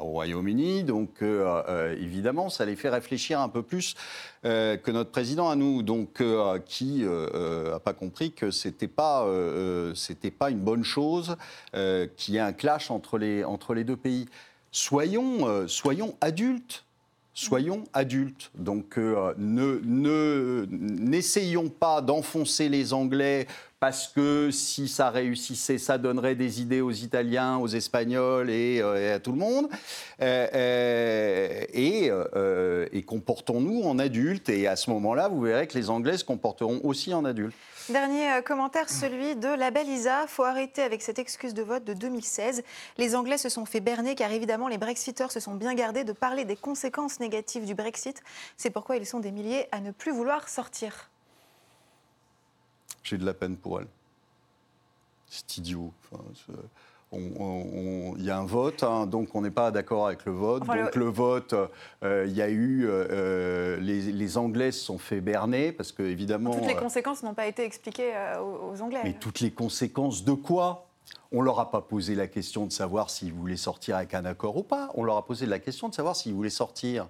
au 0.00 0.04
Royaume-Uni. 0.04 0.82
Donc, 0.82 1.22
évidemment, 2.00 2.48
ça 2.48 2.64
les 2.64 2.76
fait 2.76 2.88
réfléchir 2.90 3.40
un 3.40 3.48
peu 3.48 3.62
plus 3.62 3.94
que 4.42 4.90
notre 4.90 5.10
président 5.10 5.50
à 5.50 5.56
nous, 5.56 5.82
donc 5.82 6.22
qui 6.64 7.04
n'a 7.04 7.80
pas 7.80 7.92
compris 7.92 8.32
que 8.32 8.50
pas 8.86 9.24
euh, 9.24 9.90
euh, 9.90 9.94
c'était 9.94 10.30
pas 10.30 10.50
une 10.50 10.60
bonne 10.60 10.84
chose 10.84 11.36
qu'il 12.16 12.34
y 12.34 12.36
ait 12.36 12.40
un 12.40 12.52
clash 12.52 12.87
entre 12.90 13.18
les 13.18 13.44
entre 13.44 13.74
les 13.74 13.84
deux 13.84 13.96
pays. 13.96 14.26
Soyons 14.72 15.46
euh, 15.48 15.66
soyons 15.66 16.14
adultes. 16.20 16.84
Soyons 17.34 17.84
adultes. 17.92 18.50
Donc, 18.56 18.98
euh, 18.98 19.32
ne 19.38 19.80
ne- 19.84 20.66
n'essayons 20.70 21.68
pas 21.68 22.00
d'enfoncer 22.02 22.68
les 22.68 22.92
Anglais 22.92 23.46
parce 23.80 24.08
que 24.08 24.50
si 24.50 24.88
ça 24.88 25.10
réussissait, 25.10 25.78
ça 25.78 25.98
donnerait 25.98 26.34
des 26.34 26.60
idées 26.60 26.80
aux 26.80 26.90
Italiens, 26.90 27.58
aux 27.58 27.68
Espagnols 27.68 28.50
et, 28.50 28.80
euh, 28.80 29.16
à 29.16 29.20
tout 29.20 29.32
le 29.32 29.38
monde. 29.38 29.68
Euh, 30.20 31.64
euh, 31.74 32.86
et 32.92 33.02
comportons-nous 33.02 33.82
en 33.82 33.98
adultes. 33.98 34.48
Et 34.48 34.66
à 34.66 34.74
ce 34.74 34.90
moment-là, 34.90 35.28
vous 35.28 35.40
verrez 35.40 35.66
que 35.68 35.78
les 35.78 35.90
Anglais 35.90 36.18
se 36.18 36.24
comporteront 36.24 36.80
aussi 36.82 37.14
en 37.14 37.24
adultes. 37.24 37.54
Dernier 37.88 38.42
commentaire, 38.44 38.90
celui 38.90 39.36
de 39.36 39.48
la 39.48 39.70
belle 39.70 39.88
Isa. 39.88 40.26
Faut 40.26 40.42
arrêter 40.42 40.82
avec 40.82 41.00
cette 41.00 41.18
excuse 41.18 41.54
de 41.54 41.62
vote 41.62 41.84
de 41.84 41.94
2016. 41.94 42.62
Les 42.98 43.14
Anglais 43.14 43.38
se 43.38 43.48
sont 43.48 43.64
fait 43.64 43.80
berner 43.80 44.14
car 44.14 44.30
évidemment 44.30 44.68
les 44.68 44.76
Brexiteurs 44.76 45.32
se 45.32 45.40
sont 45.40 45.54
bien 45.54 45.74
gardés 45.74 46.04
de 46.04 46.12
parler 46.12 46.44
des 46.44 46.56
conséquences 46.56 47.18
négatives 47.20 47.64
du 47.64 47.74
Brexit. 47.74 48.22
C'est 48.58 48.70
pourquoi 48.70 48.96
ils 48.96 49.06
sont 49.06 49.20
des 49.20 49.30
milliers 49.30 49.68
à 49.72 49.80
ne 49.80 49.92
plus 49.92 50.12
vouloir 50.12 50.50
sortir. 50.50 51.08
J'ai 53.08 53.16
de 53.18 53.24
la 53.24 53.32
peine 53.34 53.56
pour 53.56 53.80
elle. 53.80 53.86
C'est 55.26 55.56
idiot. 55.58 55.92
Enfin, 56.12 56.22
Il 57.12 58.22
y 58.24 58.30
a 58.30 58.38
un 58.38 58.44
vote, 58.44 58.82
hein, 58.82 59.06
donc 59.06 59.34
on 59.34 59.40
n'est 59.40 59.50
pas 59.50 59.70
d'accord 59.70 60.06
avec 60.08 60.26
le 60.26 60.32
vote. 60.32 60.62
Enfin, 60.62 60.76
donc 60.84 60.94
le- 60.94 61.04
le, 61.04 61.10
vote, 61.10 61.54
euh, 62.02 62.24
il 62.28 62.34
y 62.36 62.42
a 62.42 62.50
eu. 62.50 62.84
euh, 62.86 63.06
euh, 63.10 63.76
les, 63.80 64.12
les 64.12 64.38
Anglais 64.38 64.72
se 64.72 64.84
sont 64.84 64.98
fait 64.98 65.20
berner 65.22 65.72
parce 65.72 65.90
que, 65.92 66.02
évidemment. 66.02 66.50
Toutes 66.50 66.66
les 66.66 66.74
euh, 66.74 66.78
conséquences 66.80 67.22
n'ont 67.22 67.32
pas 67.34 67.46
été 67.46 67.64
expliquées 67.64 68.14
euh, 68.14 68.40
aux, 68.42 68.72
aux 68.74 68.82
Anglais. 68.82 69.00
Mais 69.04 69.14
toutes 69.14 69.40
les 69.40 69.50
conséquences 69.50 70.22
de 70.24 70.32
quoi? 70.32 70.84
On 71.32 71.40
leur 71.40 71.60
a 71.60 71.70
pas 71.70 71.80
posé 71.80 72.14
la 72.14 72.26
question 72.26 72.66
de 72.66 72.72
savoir 72.72 73.08
s'ils 73.08 73.32
voulaient 73.32 73.56
sortir 73.56 73.96
avec 73.96 74.12
un 74.14 74.26
accord 74.26 74.56
ou 74.58 74.62
pas. 74.62 74.90
On 74.94 75.04
leur 75.04 75.16
a 75.16 75.24
posé 75.24 75.46
la 75.46 75.58
question 75.58 75.88
de 75.88 75.94
savoir 75.94 76.14
s'ils 76.16 76.34
voulaient 76.34 76.50
sortir. 76.50 77.08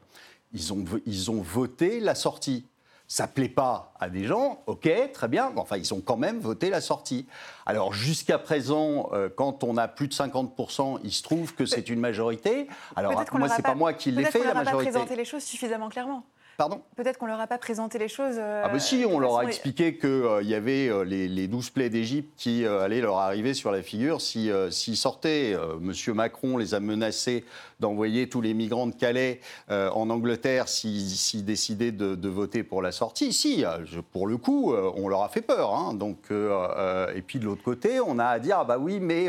Ils 0.52 0.72
ont, 0.72 0.84
ils 1.06 1.30
ont 1.32 1.42
voté 1.42 1.98
la 2.00 2.14
sortie. 2.14 2.64
Ça 3.10 3.26
plaît 3.26 3.48
pas 3.48 3.94
à 3.98 4.10
des 4.10 4.24
gens, 4.24 4.62
ok, 4.66 4.86
très 5.14 5.28
bien. 5.28 5.50
mais 5.54 5.60
Enfin, 5.62 5.78
ils 5.78 5.94
ont 5.94 6.00
quand 6.02 6.18
même 6.18 6.40
voté 6.40 6.68
la 6.68 6.82
sortie. 6.82 7.26
Alors 7.64 7.94
jusqu'à 7.94 8.38
présent, 8.38 9.08
euh, 9.12 9.30
quand 9.34 9.64
on 9.64 9.78
a 9.78 9.88
plus 9.88 10.08
de 10.08 10.12
50%, 10.14 11.00
il 11.02 11.12
se 11.12 11.22
trouve 11.22 11.54
que 11.54 11.64
c'est 11.64 11.88
une 11.88 12.00
majorité. 12.00 12.68
Alors 12.96 13.14
Peut-être 13.14 13.32
qu'on 13.32 13.38
moi, 13.38 13.48
c'est 13.48 13.62
pas 13.62 13.74
moi 13.74 13.94
qui 13.94 14.10
l'ai 14.10 14.22
peut-être 14.22 14.32
fait 14.32 14.38
qu'on 14.40 14.44
la 14.44 14.52
leur 14.52 14.60
a 14.60 14.64
pas 14.64 14.70
majorité. 14.72 14.90
présenté 14.90 15.16
les 15.16 15.24
choses 15.24 15.42
suffisamment 15.42 15.88
clairement. 15.88 16.22
Pardon. 16.58 16.82
Peut-être 16.96 17.18
qu'on 17.18 17.26
leur 17.26 17.38
a 17.38 17.46
pas 17.46 17.56
présenté 17.56 17.98
les 18.00 18.08
choses. 18.08 18.34
euh, 18.36 18.62
Ah 18.64 18.68
bah 18.68 18.80
si, 18.80 19.04
on 19.08 19.20
leur 19.20 19.38
a 19.38 19.44
expliqué 19.44 19.96
qu'il 19.96 20.40
y 20.42 20.56
avait 20.56 20.88
euh, 20.88 21.04
les, 21.04 21.28
les 21.28 21.46
12 21.46 21.70
plaies 21.70 21.88
d'Égypte 21.88 22.32
qui 22.36 22.64
euh, 22.64 22.80
allaient 22.82 23.00
leur 23.00 23.18
arriver 23.18 23.54
sur 23.54 23.70
la 23.70 23.80
figure 23.80 24.20
si, 24.20 24.50
euh, 24.50 24.68
s'ils 24.68 24.96
sortaient. 24.96 25.54
Euh, 25.54 25.76
Monsieur 25.80 26.14
Macron 26.14 26.56
les 26.56 26.74
a 26.74 26.80
menacés 26.80 27.44
d'envoyer 27.78 28.28
tous 28.28 28.40
les 28.40 28.54
migrants 28.54 28.88
de 28.88 28.94
Calais 28.96 29.40
euh, 29.70 29.88
en 29.90 30.10
Angleterre 30.10 30.66
s'ils 30.68 31.08
s'ils 31.10 31.44
décidaient 31.44 31.92
de, 31.92 32.16
de 32.16 32.28
voter 32.28 32.64
pour 32.64 32.82
la 32.82 32.90
sortie. 32.90 33.32
Si, 33.32 33.64
euh, 33.64 33.78
pour 34.10 34.26
le 34.26 34.36
coup, 34.36 34.72
euh, 34.74 34.90
on 34.96 35.06
leur 35.06 35.22
a 35.22 35.28
fait 35.28 35.42
peur. 35.42 35.72
hein. 35.76 35.94
Donc, 35.94 36.18
euh, 36.32 36.66
euh, 36.76 37.14
et 37.14 37.22
puis 37.22 37.38
de 37.38 37.44
l'autre 37.44 37.62
côté, 37.62 38.00
on 38.00 38.18
a 38.18 38.24
à 38.26 38.38
dire, 38.40 38.56
ah 38.58 38.64
bah 38.64 38.78
oui, 38.80 38.98
mais... 38.98 39.28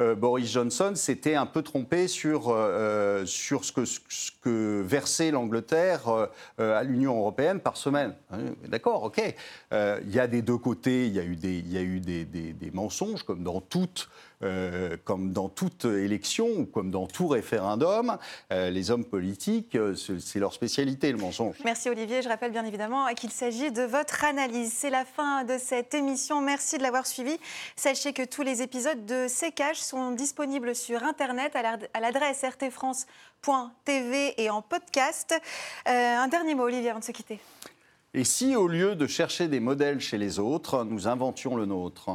euh, 0.00 0.10
euh, 0.10 0.14
Boris 0.14 0.50
Johnson 0.50 0.92
s'était 0.94 1.34
un 1.34 1.46
peu 1.46 1.62
trompé 1.62 2.08
sur, 2.08 2.48
euh, 2.48 3.24
sur 3.26 3.64
ce, 3.64 3.72
que, 4.42 4.80
versait 4.82 5.30
l'Angleterre 5.30 6.08
euh, 6.08 6.26
euh, 6.60 6.78
à 6.78 6.82
l'Union 6.82 7.18
européenne 7.18 7.60
par 7.60 7.76
semaine. 7.76 8.14
Hein, 8.32 8.38
D'accord, 8.68 9.02
ok. 9.04 9.22
Euh, 9.72 10.00
Il 10.04 10.14
y 10.14 10.20
a 10.20 10.26
des 10.26 10.42
deux 10.42 10.58
côtés, 10.58 11.06
il 11.06 11.12
y 11.14 11.18
a 11.18 11.82
eu 11.82 12.00
des 12.00 12.70
mensonges, 12.72 13.22
comme 13.22 13.42
dans 13.42 13.60
toute, 13.60 14.08
euh, 14.42 14.96
comme 15.04 15.32
dans 15.32 15.48
toute 15.48 15.84
élection 15.84 16.46
ou 16.48 16.66
comme 16.66 16.90
dans 16.90 17.06
tout 17.06 17.28
référendum. 17.28 18.18
Euh, 18.52 18.70
les 18.70 18.90
hommes 18.90 19.04
politiques, 19.04 19.74
euh, 19.74 19.94
c'est 19.94 20.38
leur 20.38 20.52
spécialité, 20.52 21.12
le 21.12 21.18
mensonge. 21.18 21.56
Merci 21.64 21.88
Olivier. 21.90 22.22
Je 22.22 22.28
rappelle 22.28 22.52
bien 22.52 22.64
évidemment 22.64 23.06
qu'il 23.14 23.30
s'agit 23.30 23.70
de 23.70 23.82
votre 23.82 24.24
analyse. 24.24 24.72
C'est 24.72 24.90
la 24.90 25.04
fin 25.04 25.44
de 25.44 25.58
cette 25.58 25.94
émission. 25.94 26.40
Merci 26.40 26.78
de 26.78 26.82
l'avoir 26.82 27.06
suivi. 27.06 27.38
Sachez 27.76 28.12
que 28.12 28.24
tous 28.24 28.42
les 28.42 28.62
épisodes 28.62 29.04
de 29.06 29.26
Sécage 29.28 29.76
sont 29.80 30.12
disponibles 30.12 30.74
sur 30.74 31.02
Internet 31.02 31.54
à 31.56 31.62
l'ad- 31.62 31.90
à 31.94 32.00
l'adresse 32.00 32.44
rtfrance.tv 32.44 34.34
et 34.42 34.50
en 34.50 34.62
podcast. 34.62 35.34
Euh, 35.88 35.90
un 36.16 36.28
dernier 36.28 36.54
mot, 36.54 36.64
Olivier, 36.64 36.90
avant 36.90 37.00
de 37.00 37.04
se 37.04 37.12
quitter. 37.12 37.38
Et 38.14 38.24
si, 38.24 38.56
au 38.56 38.66
lieu 38.66 38.96
de 38.96 39.06
chercher 39.06 39.46
des 39.48 39.60
modèles 39.60 40.00
chez 40.00 40.18
les 40.18 40.38
autres, 40.38 40.84
nous 40.84 41.06
inventions 41.06 41.56
le 41.56 41.64
nôtre? 41.66 42.10